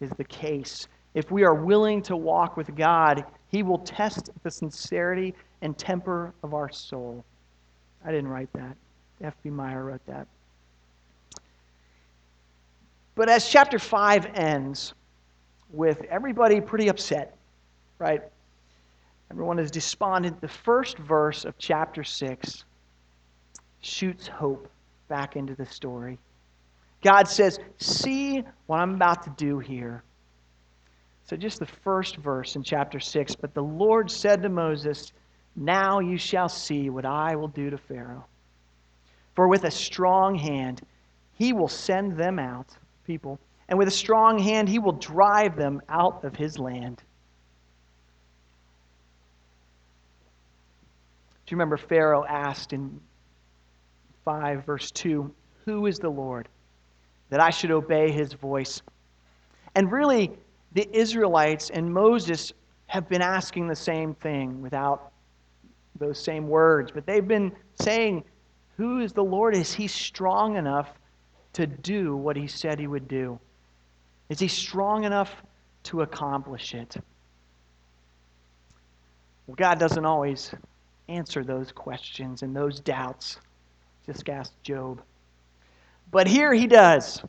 is 0.01 0.11
the 0.17 0.23
case. 0.25 0.87
If 1.13 1.31
we 1.31 1.43
are 1.43 1.55
willing 1.55 2.01
to 2.03 2.17
walk 2.17 2.57
with 2.57 2.75
God, 2.75 3.23
He 3.53 3.61
will 3.61 3.77
test 3.77 4.31
the 4.41 4.49
sincerity 4.49 5.35
and 5.61 5.77
temper 5.77 6.33
of 6.41 6.55
our 6.55 6.71
soul. 6.71 7.23
I 8.03 8.09
didn't 8.09 8.29
write 8.29 8.51
that. 8.53 8.75
F.B. 9.21 9.51
Meyer 9.51 9.85
wrote 9.85 10.03
that. 10.07 10.27
But 13.13 13.29
as 13.29 13.47
chapter 13.47 13.77
5 13.77 14.25
ends 14.33 14.95
with 15.71 16.01
everybody 16.09 16.61
pretty 16.61 16.87
upset, 16.87 17.37
right? 17.99 18.23
Everyone 19.29 19.59
is 19.59 19.69
despondent. 19.69 20.41
The 20.41 20.47
first 20.47 20.97
verse 20.97 21.45
of 21.45 21.55
chapter 21.59 22.03
6 22.03 22.65
shoots 23.81 24.27
hope 24.27 24.67
back 25.09 25.35
into 25.35 25.53
the 25.53 25.67
story. 25.67 26.17
God 27.03 27.27
says, 27.27 27.59
See 27.77 28.43
what 28.65 28.79
I'm 28.79 28.95
about 28.95 29.21
to 29.23 29.29
do 29.37 29.59
here. 29.59 30.01
So, 31.33 31.37
just 31.37 31.57
the 31.57 31.65
first 31.65 32.17
verse 32.17 32.55
in 32.55 32.61
chapter 32.61 32.99
6 32.99 33.35
But 33.37 33.55
the 33.55 33.63
Lord 33.63 34.11
said 34.11 34.43
to 34.43 34.49
Moses, 34.49 35.13
Now 35.55 35.99
you 35.99 36.15
shall 36.15 36.47
see 36.47 36.91
what 36.91 37.05
I 37.05 37.35
will 37.35 37.47
do 37.47 37.71
to 37.71 37.77
Pharaoh. 37.79 38.27
For 39.35 39.47
with 39.47 39.63
a 39.63 39.71
strong 39.71 40.35
hand 40.35 40.85
he 41.33 41.51
will 41.51 41.67
send 41.67 42.19
them 42.19 42.37
out 42.37 42.67
people, 43.07 43.39
and 43.67 43.79
with 43.79 43.87
a 43.87 43.91
strong 43.91 44.37
hand 44.37 44.69
he 44.69 44.77
will 44.77 44.91
drive 44.91 45.57
them 45.57 45.81
out 45.89 46.23
of 46.23 46.35
his 46.35 46.59
land. 46.59 46.97
Do 51.47 51.55
you 51.55 51.57
remember 51.57 51.77
Pharaoh 51.77 52.25
asked 52.29 52.73
in 52.73 53.01
5, 54.23 54.67
verse 54.67 54.91
2, 54.91 55.33
Who 55.65 55.87
is 55.87 55.97
the 55.97 56.11
Lord? 56.11 56.47
That 57.31 57.39
I 57.39 57.49
should 57.49 57.71
obey 57.71 58.11
his 58.11 58.33
voice. 58.33 58.83
And 59.73 59.91
really, 59.91 60.37
the 60.73 60.89
Israelites 60.95 61.69
and 61.69 61.93
Moses 61.93 62.53
have 62.87 63.07
been 63.09 63.21
asking 63.21 63.67
the 63.67 63.75
same 63.75 64.13
thing 64.15 64.61
without 64.61 65.11
those 65.99 66.19
same 66.19 66.47
words, 66.47 66.91
but 66.91 67.05
they've 67.05 67.27
been 67.27 67.51
saying, 67.79 68.23
Who 68.77 68.99
is 68.99 69.13
the 69.13 69.23
Lord? 69.23 69.55
Is 69.55 69.73
he 69.73 69.87
strong 69.87 70.57
enough 70.57 70.89
to 71.53 71.67
do 71.67 72.15
what 72.15 72.35
he 72.35 72.47
said 72.47 72.79
he 72.79 72.87
would 72.87 73.07
do? 73.07 73.39
Is 74.29 74.39
he 74.39 74.47
strong 74.47 75.03
enough 75.03 75.31
to 75.83 76.01
accomplish 76.01 76.73
it? 76.73 76.95
Well, 79.45 79.55
God 79.55 79.79
doesn't 79.79 80.05
always 80.05 80.53
answer 81.09 81.43
those 81.43 81.71
questions 81.71 82.41
and 82.41 82.55
those 82.55 82.79
doubts. 82.79 83.37
Just 84.05 84.27
ask 84.29 84.51
Job. 84.63 85.01
But 86.11 86.27
here 86.27 86.53
he 86.53 86.67
does. 86.67 87.23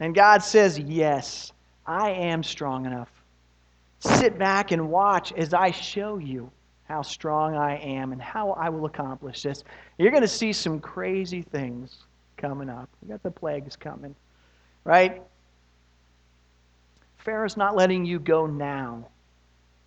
And 0.00 0.14
God 0.14 0.42
says, 0.42 0.78
Yes, 0.78 1.52
I 1.86 2.10
am 2.10 2.42
strong 2.42 2.86
enough. 2.86 3.10
Sit 4.00 4.38
back 4.38 4.72
and 4.72 4.90
watch 4.90 5.32
as 5.32 5.54
I 5.54 5.70
show 5.70 6.18
you 6.18 6.50
how 6.84 7.02
strong 7.02 7.56
I 7.56 7.76
am 7.78 8.12
and 8.12 8.20
how 8.20 8.50
I 8.52 8.68
will 8.68 8.84
accomplish 8.84 9.42
this. 9.42 9.64
You're 9.98 10.10
going 10.10 10.22
to 10.22 10.28
see 10.28 10.52
some 10.52 10.80
crazy 10.80 11.42
things 11.42 11.98
coming 12.36 12.68
up. 12.68 12.88
We 13.00 13.08
got 13.08 13.22
the 13.22 13.30
plagues 13.30 13.76
coming, 13.76 14.14
right? 14.84 15.22
Pharaoh's 17.18 17.56
not 17.56 17.76
letting 17.76 18.04
you 18.04 18.18
go 18.18 18.46
now, 18.46 19.06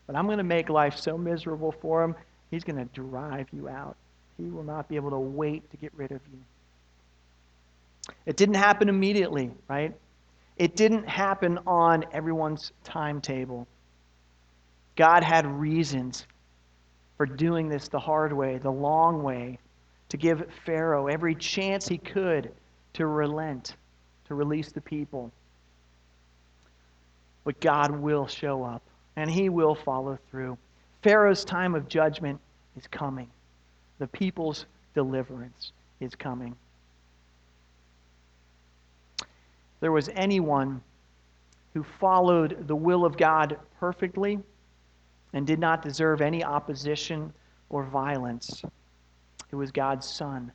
but 0.07 0.15
I'm 0.15 0.25
going 0.25 0.37
to 0.37 0.43
make 0.43 0.69
life 0.69 0.97
so 0.97 1.17
miserable 1.17 1.73
for 1.73 2.01
him, 2.01 2.15
he's 2.49 2.63
going 2.63 2.77
to 2.77 2.85
drive 2.93 3.47
you 3.51 3.67
out. 3.67 3.97
He 4.37 4.45
will 4.45 4.63
not 4.63 4.87
be 4.87 4.95
able 4.95 5.11
to 5.11 5.19
wait 5.19 5.69
to 5.71 5.77
get 5.77 5.91
rid 5.95 6.11
of 6.11 6.21
you. 6.31 6.39
It 8.25 8.37
didn't 8.37 8.55
happen 8.55 8.89
immediately, 8.89 9.51
right? 9.67 9.93
It 10.57 10.75
didn't 10.75 11.07
happen 11.07 11.59
on 11.67 12.05
everyone's 12.13 12.71
timetable. 12.83 13.67
God 14.95 15.23
had 15.23 15.45
reasons 15.45 16.25
for 17.17 17.25
doing 17.25 17.67
this 17.67 17.87
the 17.89 17.99
hard 17.99 18.31
way, 18.31 18.57
the 18.57 18.71
long 18.71 19.23
way, 19.23 19.59
to 20.09 20.17
give 20.17 20.47
Pharaoh 20.65 21.07
every 21.07 21.35
chance 21.35 21.87
he 21.87 21.97
could 21.97 22.51
to 22.93 23.05
relent, 23.05 23.75
to 24.27 24.35
release 24.35 24.71
the 24.71 24.81
people. 24.81 25.31
But 27.43 27.59
God 27.59 27.91
will 27.91 28.27
show 28.27 28.63
up, 28.63 28.81
and 29.15 29.29
he 29.29 29.49
will 29.49 29.75
follow 29.75 30.17
through. 30.29 30.57
Pharaoh's 31.03 31.43
time 31.43 31.75
of 31.75 31.87
judgment 31.87 32.39
is 32.77 32.87
coming, 32.87 33.29
the 33.99 34.07
people's 34.07 34.65
deliverance 34.93 35.71
is 35.99 36.15
coming. 36.15 36.55
There 39.79 39.91
was 39.91 40.09
anyone 40.09 40.81
who 41.73 41.83
followed 41.83 42.67
the 42.67 42.75
will 42.75 43.05
of 43.05 43.17
God 43.17 43.57
perfectly 43.79 44.39
and 45.33 45.45
did 45.45 45.59
not 45.59 45.81
deserve 45.81 46.21
any 46.21 46.43
opposition 46.43 47.33
or 47.69 47.83
violence, 47.83 48.63
it 49.51 49.55
was 49.55 49.71
God's 49.71 50.07
Son 50.07 50.51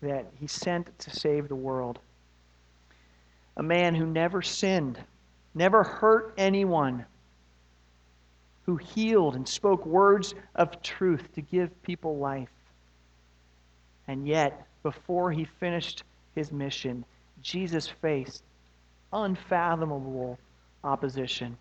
that 0.00 0.26
He 0.38 0.46
sent 0.46 0.96
to 1.00 1.10
save 1.10 1.48
the 1.48 1.56
world. 1.56 1.98
A 3.56 3.62
man 3.62 3.94
who 3.94 4.06
never 4.06 4.40
sinned, 4.40 5.00
never 5.54 5.82
hurt 5.82 6.34
anyone, 6.38 7.04
who 8.64 8.76
healed 8.76 9.34
and 9.34 9.48
spoke 9.48 9.84
words 9.84 10.34
of 10.54 10.80
truth 10.82 11.32
to 11.34 11.40
give 11.40 11.82
people 11.82 12.18
life. 12.18 12.50
And 14.06 14.28
yet, 14.28 14.66
before 14.82 15.32
he 15.32 15.44
finished 15.44 16.04
his 16.34 16.52
mission, 16.52 17.04
Jesus 17.42 17.88
faced 17.88 18.42
unfathomable 19.12 20.38
opposition. 20.84 21.56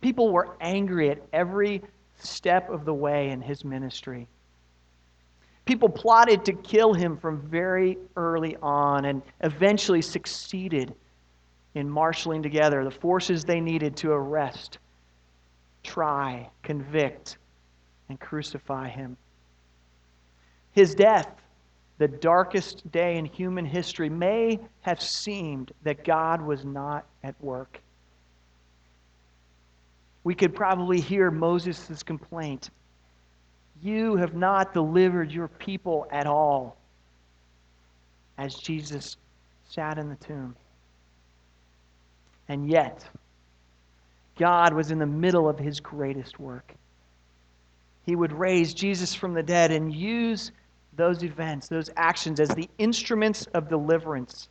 People 0.00 0.32
were 0.32 0.56
angry 0.60 1.10
at 1.10 1.22
every 1.32 1.82
step 2.18 2.70
of 2.70 2.84
the 2.84 2.94
way 2.94 3.30
in 3.30 3.40
his 3.40 3.64
ministry. 3.64 4.26
People 5.64 5.88
plotted 5.88 6.44
to 6.44 6.52
kill 6.52 6.94
him 6.94 7.16
from 7.16 7.40
very 7.48 7.98
early 8.16 8.56
on 8.62 9.04
and 9.04 9.22
eventually 9.40 10.00
succeeded 10.00 10.94
in 11.74 11.90
marshaling 11.90 12.42
together 12.42 12.84
the 12.84 12.90
forces 12.90 13.44
they 13.44 13.60
needed 13.60 13.96
to 13.96 14.10
arrest, 14.10 14.78
try, 15.82 16.48
convict, 16.62 17.36
and 18.08 18.18
crucify 18.20 18.88
him. 18.88 19.16
His 20.72 20.94
death, 20.94 21.28
the 21.98 22.08
darkest 22.08 22.90
day 22.90 23.16
in 23.16 23.24
human 23.24 23.64
history, 23.64 24.10
may 24.10 24.60
have 24.82 25.00
seemed 25.00 25.72
that 25.82 26.04
God 26.04 26.42
was 26.42 26.64
not 26.64 27.06
at 27.22 27.34
work. 27.42 27.80
We 30.24 30.34
could 30.34 30.54
probably 30.54 31.00
hear 31.00 31.30
Moses' 31.30 32.02
complaint 32.02 32.70
You 33.82 34.16
have 34.16 34.34
not 34.34 34.72
delivered 34.72 35.30
your 35.30 35.48
people 35.48 36.06
at 36.10 36.26
all, 36.26 36.76
as 38.38 38.54
Jesus 38.54 39.16
sat 39.68 39.98
in 39.98 40.08
the 40.08 40.16
tomb. 40.16 40.56
And 42.48 42.70
yet, 42.70 43.06
God 44.38 44.74
was 44.74 44.90
in 44.90 44.98
the 44.98 45.06
middle 45.06 45.48
of 45.48 45.58
his 45.58 45.80
greatest 45.80 46.38
work. 46.38 46.74
He 48.04 48.14
would 48.14 48.32
raise 48.32 48.72
Jesus 48.72 49.14
from 49.14 49.34
the 49.34 49.42
dead 49.42 49.72
and 49.72 49.92
use 49.94 50.52
those 50.96 51.22
events, 51.22 51.68
those 51.68 51.90
actions, 51.96 52.40
as 52.40 52.48
the 52.50 52.68
instruments 52.78 53.46
of 53.54 53.68
deliverance 53.68 54.48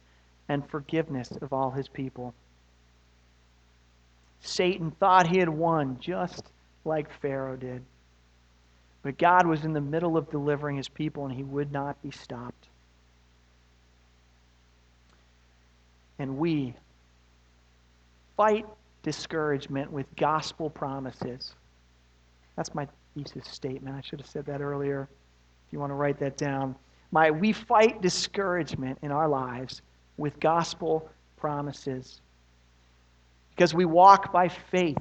and 0.47 0.67
forgiveness 0.69 1.31
of 1.41 1.51
all 1.51 1.71
his 1.71 1.87
people. 1.87 2.33
Satan 4.41 4.91
thought 4.91 5.27
he 5.27 5.39
had 5.39 5.49
won, 5.49 5.97
just 5.99 6.45
like 6.83 7.09
Pharaoh 7.19 7.55
did. 7.55 7.83
But 9.01 9.17
God 9.17 9.47
was 9.47 9.65
in 9.65 9.73
the 9.73 9.81
middle 9.81 10.17
of 10.17 10.29
delivering 10.29 10.77
his 10.77 10.87
people, 10.89 11.25
and 11.25 11.33
he 11.33 11.43
would 11.43 11.71
not 11.71 12.01
be 12.03 12.11
stopped. 12.11 12.67
And 16.19 16.37
we 16.37 16.73
fight 18.37 18.65
discouragement 19.03 19.91
with 19.91 20.05
gospel 20.15 20.69
promises. 20.69 21.53
That's 22.55 22.73
my 22.73 22.87
thesis 23.15 23.47
statement. 23.47 23.95
I 23.95 24.01
should 24.01 24.19
have 24.19 24.29
said 24.29 24.45
that 24.45 24.61
earlier 24.61 25.09
you 25.75 25.79
want 25.79 25.91
to 25.91 25.95
write 25.95 26.17
that 26.19 26.37
down. 26.37 26.73
My, 27.11 27.29
we 27.29 27.51
fight 27.51 28.01
discouragement 28.01 28.97
in 29.01 29.11
our 29.11 29.27
lives 29.27 29.81
with 30.15 30.39
gospel 30.39 31.09
promises 31.35 32.21
because 33.49 33.73
we 33.73 33.83
walk 33.83 34.31
by 34.31 34.47
faith, 34.47 34.97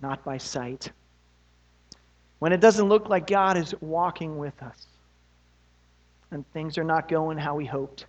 not 0.00 0.24
by 0.24 0.38
sight. 0.38 0.92
When 2.38 2.52
it 2.52 2.60
doesn't 2.60 2.88
look 2.88 3.08
like 3.08 3.26
God 3.26 3.56
is 3.56 3.74
walking 3.80 4.38
with 4.38 4.62
us 4.62 4.86
and 6.30 6.48
things 6.52 6.78
are 6.78 6.84
not 6.84 7.08
going 7.08 7.36
how 7.36 7.56
we 7.56 7.66
hoped, 7.66 8.06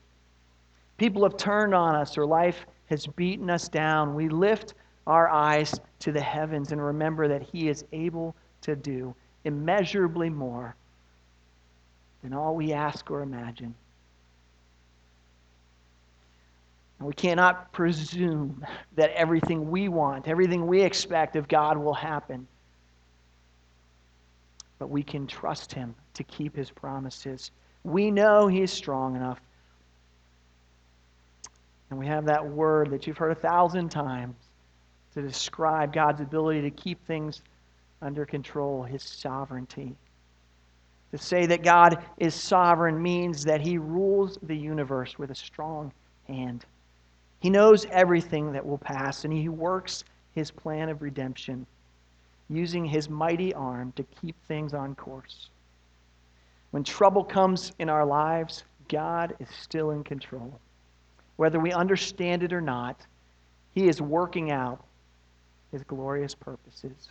people 0.98 1.24
have 1.24 1.36
turned 1.36 1.74
on 1.74 1.96
us 1.96 2.16
or 2.16 2.28
life 2.28 2.68
has 2.92 3.08
beaten 3.08 3.50
us 3.50 3.68
down, 3.70 4.14
we 4.14 4.30
lift 4.30 4.76
our 5.08 5.30
eyes 5.30 5.80
to 6.00 6.12
the 6.12 6.22
heavens 6.22 6.72
and 6.72 6.84
remember 6.84 7.28
that 7.28 7.42
He 7.42 7.70
is 7.70 7.86
able 7.92 8.36
to 8.62 8.76
do 8.76 9.16
immeasurably 9.46 10.30
more 10.30 10.76
than 12.24 12.34
all 12.34 12.56
we 12.56 12.74
ask 12.74 13.10
or 13.12 13.22
imagine. 13.22 13.76
And 17.00 17.08
we 17.08 17.14
cannot 17.14 17.72
presume 17.72 18.66
that 18.96 19.12
everything 19.12 19.70
we 19.70 19.88
want, 19.88 20.28
everything 20.28 20.66
we 20.66 20.82
expect 20.82 21.36
of 21.36 21.48
God 21.48 21.78
will 21.78 21.94
happen. 21.94 22.48
But 24.80 24.90
we 24.90 25.04
can 25.04 25.28
trust 25.28 25.74
Him 25.74 25.96
to 26.16 26.24
keep 26.24 26.56
His 26.56 26.72
promises. 26.72 27.52
We 27.84 28.10
know 28.10 28.48
He 28.48 28.62
is 28.62 28.72
strong 28.72 29.16
enough. 29.16 29.40
And 31.90 32.00
we 32.00 32.08
have 32.08 32.26
that 32.26 32.46
word 32.46 32.92
that 32.92 33.08
you've 33.08 33.18
heard 33.18 33.32
a 33.32 33.40
thousand 33.40 33.90
times 33.90 34.36
to 35.14 35.22
describe 35.22 35.94
God's 35.94 36.22
ability 36.22 36.62
to 36.64 36.72
keep 36.72 37.06
things 37.06 37.42
under 38.02 38.26
control, 38.26 38.84
His 38.84 39.04
sovereignty. 39.04 39.96
To 41.12 41.18
say 41.18 41.46
that 41.46 41.64
God 41.64 42.04
is 42.18 42.36
sovereign 42.36 43.02
means 43.02 43.44
that 43.46 43.62
He 43.62 43.78
rules 43.78 44.38
the 44.44 44.58
universe 44.58 45.18
with 45.18 45.32
a 45.32 45.36
strong 45.36 45.94
hand. 46.28 46.66
He 47.40 47.50
knows 47.50 47.86
everything 47.92 48.52
that 48.54 48.66
will 48.66 48.78
pass, 48.78 49.24
and 49.24 49.32
He 49.32 49.48
works 49.48 50.04
His 50.34 50.52
plan 50.52 50.90
of 50.90 51.02
redemption 51.02 51.66
using 52.50 52.86
His 52.86 53.10
mighty 53.10 53.54
arm 53.54 53.94
to 53.96 54.04
keep 54.04 54.36
things 54.48 54.74
on 54.74 54.96
course. 54.96 55.50
When 56.72 56.84
trouble 56.84 57.24
comes 57.24 57.72
in 57.80 57.90
our 57.90 58.06
lives, 58.06 58.64
God 58.90 59.36
is 59.40 59.48
still 59.50 59.92
in 59.92 60.04
control. 60.04 60.60
Whether 61.38 61.60
we 61.60 61.72
understand 61.72 62.44
it 62.44 62.52
or 62.52 62.62
not, 62.62 63.06
He 63.74 63.88
is 63.88 64.02
working 64.02 64.52
out 64.52 64.84
His 65.72 65.84
glorious 65.84 66.36
purposes. 66.36 67.10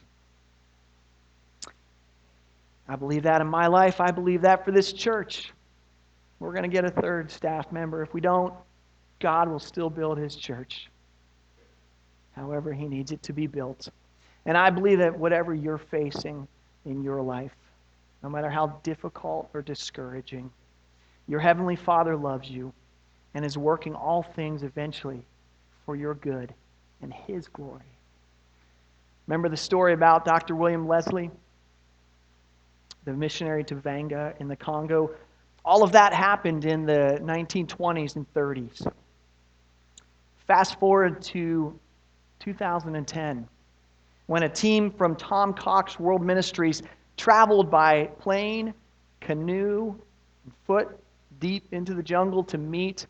I 2.88 2.96
believe 2.96 3.25
that 3.25 3.40
in 3.40 3.49
my 3.49 3.66
life. 3.66 4.01
I 4.01 4.11
believe 4.11 4.42
that 4.42 4.64
for 4.64 4.72
this 4.72 4.92
church. 4.92 5.53
We're 6.38 6.53
going 6.53 6.62
to 6.62 6.68
get 6.68 6.85
a 6.85 6.90
third 6.90 7.31
staff 7.31 7.72
member. 7.72 8.03
If 8.03 8.12
we 8.12 8.20
don't, 8.20 8.53
God 9.20 9.49
will 9.49 9.59
still 9.59 9.90
build 9.90 10.18
his 10.18 10.37
church 10.37 10.88
however 12.37 12.72
he 12.72 12.87
needs 12.87 13.11
it 13.11 13.22
to 13.25 13.33
be 13.33 13.46
built. 13.46 13.88
And 14.44 14.57
I 14.57 14.70
believe 14.70 14.99
that 14.99 15.18
whatever 15.18 15.55
you're 15.55 15.79
facing 15.79 16.46
in 16.85 17.03
your 17.03 17.22
life, 17.22 17.57
no 18.22 18.29
matter 18.29 18.51
how 18.51 18.79
difficult 18.83 19.49
or 19.55 19.62
discouraging, 19.62 20.51
your 21.27 21.40
Heavenly 21.40 21.77
Father 21.77 22.14
loves 22.14 22.49
you 22.49 22.72
and 23.35 23.44
is 23.44 23.59
working 23.59 23.94
all 23.94 24.22
things 24.22 24.62
eventually 24.62 25.25
for 25.85 25.96
your 25.96 26.14
good 26.14 26.55
and 27.03 27.12
his 27.12 27.49
glory. 27.49 27.83
Remember 29.27 29.49
the 29.49 29.57
story 29.57 29.92
about 29.92 30.25
Dr. 30.25 30.55
William 30.55 30.87
Leslie? 30.87 31.31
The 33.06 33.12
missionary 33.12 33.64
to 33.64 33.76
Vanga 33.76 34.38
in 34.40 34.48
the 34.48 34.56
Congo. 34.56 35.10
All 35.64 35.82
of 35.82 35.92
that 35.92 36.12
happened 36.12 36.64
in 36.64 36.84
the 36.84 37.18
1920s 37.22 38.16
and 38.16 38.26
30s. 38.34 38.86
Fast 40.46 40.78
forward 40.78 41.22
to 41.22 41.78
2010, 42.40 43.48
when 44.26 44.42
a 44.42 44.48
team 44.48 44.90
from 44.90 45.16
Tom 45.16 45.54
Cox 45.54 45.98
World 45.98 46.22
Ministries 46.22 46.82
traveled 47.16 47.70
by 47.70 48.06
plane, 48.18 48.74
canoe, 49.20 49.96
and 50.44 50.52
foot 50.66 50.98
deep 51.38 51.64
into 51.72 51.94
the 51.94 52.02
jungle 52.02 52.42
to 52.44 52.58
meet 52.58 53.06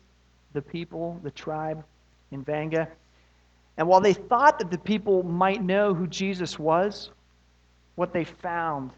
the 0.53 0.61
people, 0.61 1.19
the 1.23 1.31
tribe 1.31 1.83
in 2.31 2.45
Vanga. 2.45 2.87
And 3.77 3.87
while 3.87 4.01
they 4.01 4.13
thought 4.13 4.59
that 4.59 4.69
the 4.69 4.77
people 4.77 5.23
might 5.23 5.63
know 5.63 5.93
who 5.93 6.07
Jesus 6.07 6.57
was, 6.59 7.09
what 7.95 8.13
they 8.13 8.23
found 8.23 8.91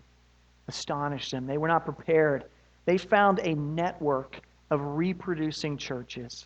astonished 0.69 1.31
them. 1.31 1.45
They 1.45 1.57
were 1.57 1.67
not 1.67 1.83
prepared. 1.83 2.45
They 2.85 2.97
found 2.97 3.39
a 3.39 3.53
network 3.55 4.39
of 4.69 4.79
reproducing 4.81 5.77
churches. 5.77 6.45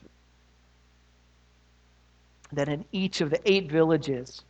That 2.51 2.69
in 2.69 2.85
each 2.91 3.21
of 3.21 3.29
the 3.29 3.39
eight 3.45 3.71
villages, 3.71 4.43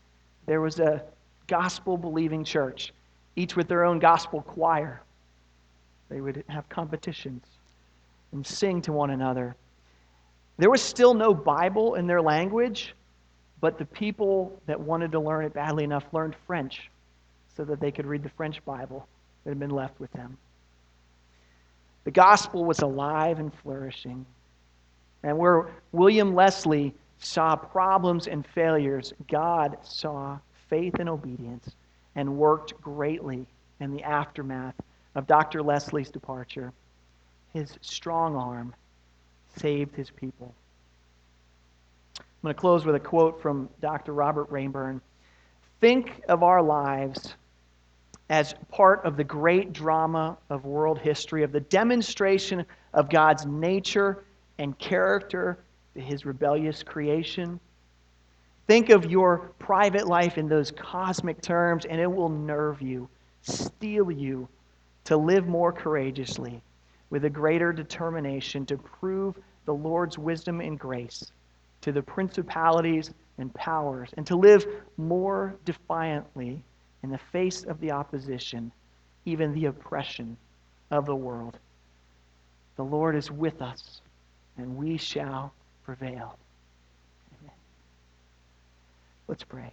there 0.46 0.62
was 0.62 0.80
a 0.80 1.04
gospel 1.48 1.98
believing 1.98 2.44
church, 2.44 2.94
each 3.36 3.56
with 3.56 3.68
their 3.68 3.84
own 3.84 4.00
gospel 4.00 4.42
choir. 4.42 5.02
They 6.10 6.22
would 6.22 6.44
have 6.48 6.70
competitions 6.70 7.46
and 8.32 8.46
sing 8.46 8.82
to 8.84 8.94
one 8.94 9.10
another. 9.10 9.56
There 10.58 10.70
was 10.70 10.82
still 10.82 11.14
no 11.14 11.34
Bible 11.34 11.96
in 11.96 12.08
their 12.08 12.22
language, 12.22 12.94
but 13.60 13.78
the 13.78 13.86
people 13.86 14.62
that 14.68 14.80
wanted 14.80 15.12
to 15.14 15.20
learn 15.20 15.46
it 15.46 15.54
badly 15.54 15.84
enough 15.84 16.06
learned 16.12 16.36
French 16.46 16.92
so 17.56 17.64
that 17.64 17.80
they 17.80 17.92
could 17.92 18.06
read 18.06 18.24
the 18.24 18.30
French 18.30 18.64
Bible 18.66 19.08
that 19.44 19.52
had 19.52 19.60
been 19.60 19.70
left 19.70 20.00
with 20.00 20.12
them. 20.14 20.38
The 22.04 22.12
gospel 22.12 22.66
was 22.66 22.80
alive 22.80 23.40
and 23.40 23.54
flourishing. 23.54 24.26
And 25.24 25.38
where 25.38 25.70
William 25.92 26.36
Leslie 26.36 26.94
saw 27.20 27.56
problems 27.56 28.28
and 28.28 28.46
failures, 28.46 29.14
God 29.30 29.78
saw 29.84 30.38
faith 30.70 30.96
and 31.00 31.08
obedience 31.08 31.76
and 32.16 32.38
worked 32.38 32.80
greatly 32.82 33.48
in 33.80 33.92
the 33.92 34.04
aftermath 34.04 34.76
of 35.16 35.28
Dr. 35.28 35.62
Leslie's 35.62 36.10
departure. 36.10 36.74
His 37.54 37.78
strong 37.82 38.36
arm 38.36 38.74
saved 39.56 39.96
his 39.96 40.10
people. 40.10 40.54
I'm 42.20 42.26
going 42.48 42.56
to 42.56 42.60
close 42.60 42.86
with 42.86 42.96
a 42.96 43.00
quote 43.00 43.42
from 43.42 43.70
Dr. 43.82 44.14
Robert 44.14 44.50
Rayburn. 44.50 45.00
Think 45.80 46.22
of 46.28 46.44
our 46.44 46.62
lives 46.62 47.36
as 48.34 48.56
part 48.72 49.06
of 49.06 49.16
the 49.16 49.24
great 49.24 49.74
drama 49.74 50.36
of 50.50 50.66
world 50.66 50.98
history, 50.98 51.44
of 51.44 51.52
the 51.52 51.60
demonstration 51.60 52.66
of 52.92 53.08
God's 53.08 53.46
nature 53.46 54.24
and 54.58 54.76
character 54.80 55.60
to 55.94 56.02
his 56.02 56.26
rebellious 56.26 56.82
creation. 56.82 57.60
Think 58.66 58.90
of 58.90 59.06
your 59.06 59.52
private 59.60 60.08
life 60.08 60.40
in 60.40 60.48
those 60.48 60.72
cosmic 60.72 61.44
terms, 61.44 61.86
and 61.86 62.02
it 62.02 62.12
will 62.12 62.30
nerve 62.30 62.82
you, 62.82 63.08
steel 63.44 64.10
you 64.10 64.48
to 65.04 65.16
live 65.16 65.46
more 65.46 65.72
courageously 65.72 66.60
with 67.12 67.26
a 67.26 67.30
greater 67.30 67.72
determination 67.72 68.66
to 68.66 68.80
prove 68.80 69.36
the 69.66 69.76
Lord's 69.76 70.18
wisdom 70.18 70.60
and 70.60 70.80
grace 70.80 71.32
to 71.82 71.92
the 71.92 72.02
principalities 72.02 73.12
and 73.38 73.54
powers, 73.54 74.10
and 74.18 74.26
to 74.26 74.36
live 74.36 74.66
more 74.98 75.54
defiantly 75.66 76.64
in 77.04 77.10
the 77.10 77.18
face 77.18 77.64
of 77.64 77.80
the 77.80 77.92
opposition, 77.92 78.72
even 79.26 79.54
the 79.54 79.66
oppression 79.66 80.38
of 80.90 81.06
the 81.06 81.16
world. 81.16 81.60
The 82.78 82.84
Lord 82.84 83.16
is 83.16 83.30
with 83.30 83.62
us, 83.62 84.02
and 84.58 84.76
we 84.78 84.98
shall 84.98 85.54
prevail. 85.84 86.38
Amen. 87.42 87.56
Let's 89.28 89.44
pray. 89.44 89.72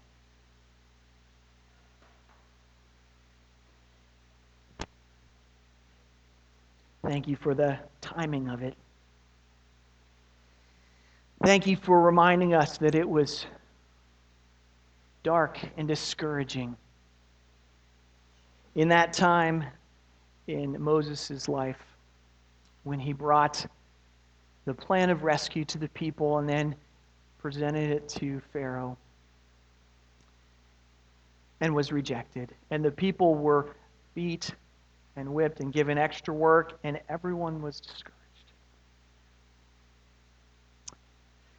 Thank 7.03 7.29
you 7.29 7.37
for 7.37 7.55
the 7.55 7.79
timing 8.01 8.49
of 8.49 8.63
it. 8.63 8.75
Thank 11.43 11.67
you 11.67 11.77
for 11.77 12.03
reminding 12.03 12.55
us 12.55 12.77
that 12.79 12.95
it 12.95 13.09
was 13.09 13.47
dark 15.23 15.59
and 15.79 15.89
discouraging. 15.89 16.77
In 18.75 18.89
that 18.89 19.13
time 19.13 19.65
in 20.47 20.81
Moses' 20.81 21.49
life, 21.49 21.81
when 22.85 22.99
he 22.99 23.13
brought 23.13 23.67
the 24.65 24.75
plan 24.75 25.11
of 25.11 25.25
rescue 25.25 25.65
to 25.67 25.79
the 25.79 25.89
people 25.89 26.39
and 26.39 26.49
then 26.49 26.75
presented 27.39 27.91
it 27.91 28.09
to 28.09 28.41
Pharaoh 28.53 28.97
and 31.61 31.75
was 31.75 31.93
rejected. 31.93 32.55
And 32.71 32.85
the 32.85 32.91
people 32.91 33.35
were 33.35 33.75
beat 34.15 34.55
and 35.17 35.33
whipped 35.35 35.61
and 35.61 35.73
given 35.73 35.99
extra 35.99 36.33
work, 36.33 36.79
and 36.85 37.01
everyone 37.09 37.61
was 37.61 37.81
discouraged. 37.81 38.17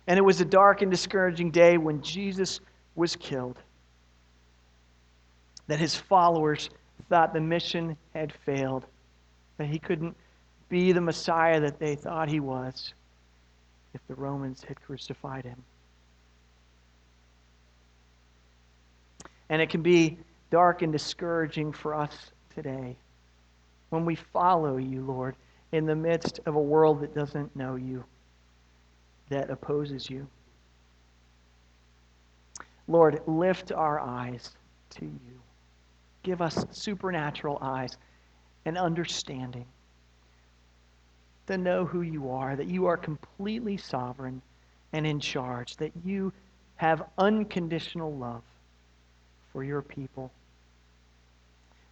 And 0.07 0.17
it 0.17 0.21
was 0.21 0.41
a 0.41 0.45
dark 0.45 0.81
and 0.81 0.89
discouraging 0.89 1.51
day 1.51 1.77
when 1.77 2.01
Jesus 2.01 2.59
was 2.95 3.15
killed. 3.15 3.57
That 5.67 5.79
his 5.79 5.95
followers 5.95 6.69
thought 7.11 7.33
the 7.33 7.41
mission 7.41 7.97
had 8.15 8.31
failed, 8.45 8.85
that 9.57 9.67
he 9.67 9.77
couldn't 9.77 10.15
be 10.69 10.93
the 10.93 11.01
Messiah 11.01 11.59
that 11.59 11.77
they 11.77 11.93
thought 11.93 12.29
he 12.29 12.39
was 12.39 12.93
if 13.93 13.99
the 14.07 14.15
Romans 14.15 14.63
had 14.65 14.81
crucified 14.81 15.43
him. 15.43 15.61
And 19.49 19.61
it 19.61 19.69
can 19.69 19.81
be 19.81 20.17
dark 20.51 20.83
and 20.83 20.93
discouraging 20.93 21.73
for 21.73 21.93
us 21.93 22.31
today 22.55 22.95
when 23.89 24.05
we 24.05 24.15
follow 24.15 24.77
you, 24.77 25.01
Lord, 25.01 25.35
in 25.73 25.85
the 25.85 25.95
midst 25.95 26.39
of 26.45 26.55
a 26.55 26.61
world 26.61 27.01
that 27.01 27.13
doesn't 27.13 27.53
know 27.57 27.75
you 27.75 28.05
that 29.27 29.49
opposes 29.49 30.09
you. 30.09 30.25
Lord, 32.87 33.21
lift 33.27 33.73
our 33.73 33.99
eyes 33.99 34.51
to 34.91 35.05
you. 35.05 35.41
Give 36.23 36.41
us 36.41 36.65
supernatural 36.71 37.57
eyes 37.61 37.97
and 38.65 38.77
understanding 38.77 39.65
to 41.47 41.57
know 41.57 41.85
who 41.85 42.01
you 42.01 42.29
are, 42.29 42.55
that 42.55 42.67
you 42.67 42.85
are 42.85 42.97
completely 42.97 43.77
sovereign 43.77 44.41
and 44.93 45.05
in 45.05 45.19
charge, 45.19 45.75
that 45.77 45.91
you 46.05 46.31
have 46.75 47.03
unconditional 47.17 48.13
love 48.13 48.43
for 49.51 49.63
your 49.63 49.81
people. 49.81 50.31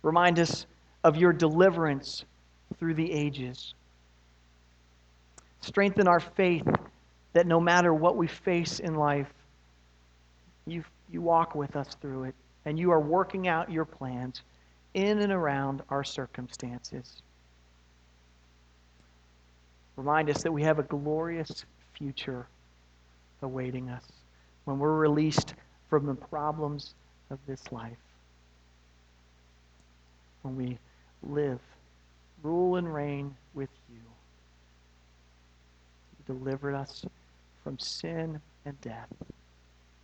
Remind 0.01 0.39
us 0.39 0.65
of 1.03 1.17
your 1.17 1.33
deliverance 1.33 2.23
through 2.77 2.93
the 2.93 3.11
ages. 3.11 3.73
Strengthen 5.61 6.07
our 6.07 6.19
faith 6.19 6.67
that 7.33 7.47
no 7.47 7.59
matter 7.59 7.93
what 7.93 8.15
we 8.15 8.27
face 8.27 8.79
in 8.79 8.95
life, 8.95 9.31
you, 10.65 10.83
you 11.11 11.21
walk 11.21 11.55
with 11.55 11.75
us 11.75 11.95
through 12.01 12.25
it, 12.25 12.35
and 12.65 12.77
you 12.77 12.91
are 12.91 12.99
working 12.99 13.47
out 13.47 13.71
your 13.71 13.85
plans 13.85 14.41
in 14.93 15.19
and 15.19 15.31
around 15.31 15.81
our 15.89 16.03
circumstances. 16.03 17.21
Remind 19.95 20.29
us 20.29 20.43
that 20.43 20.51
we 20.51 20.63
have 20.63 20.79
a 20.79 20.83
glorious 20.83 21.65
future 21.93 22.47
awaiting 23.41 23.89
us 23.89 24.03
when 24.65 24.79
we're 24.79 24.97
released 24.97 25.55
from 25.89 26.05
the 26.05 26.15
problems 26.15 26.93
of 27.29 27.39
this 27.47 27.71
life. 27.71 27.97
When 30.41 30.55
we 30.55 30.77
live, 31.23 31.59
rule, 32.43 32.77
and 32.77 32.93
reign 32.93 33.35
with 33.53 33.69
you. 33.89 34.01
You 36.17 36.35
delivered 36.35 36.75
us 36.75 37.05
from 37.63 37.77
sin 37.77 38.39
and 38.65 38.79
death 38.81 39.09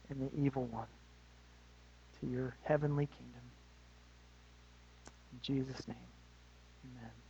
and 0.10 0.30
the 0.30 0.46
evil 0.46 0.66
one 0.66 0.88
to 2.20 2.28
your 2.28 2.56
heavenly 2.64 3.08
kingdom. 3.08 3.42
In 5.34 5.40
Jesus' 5.42 5.88
name, 5.88 5.98
amen. 6.86 7.25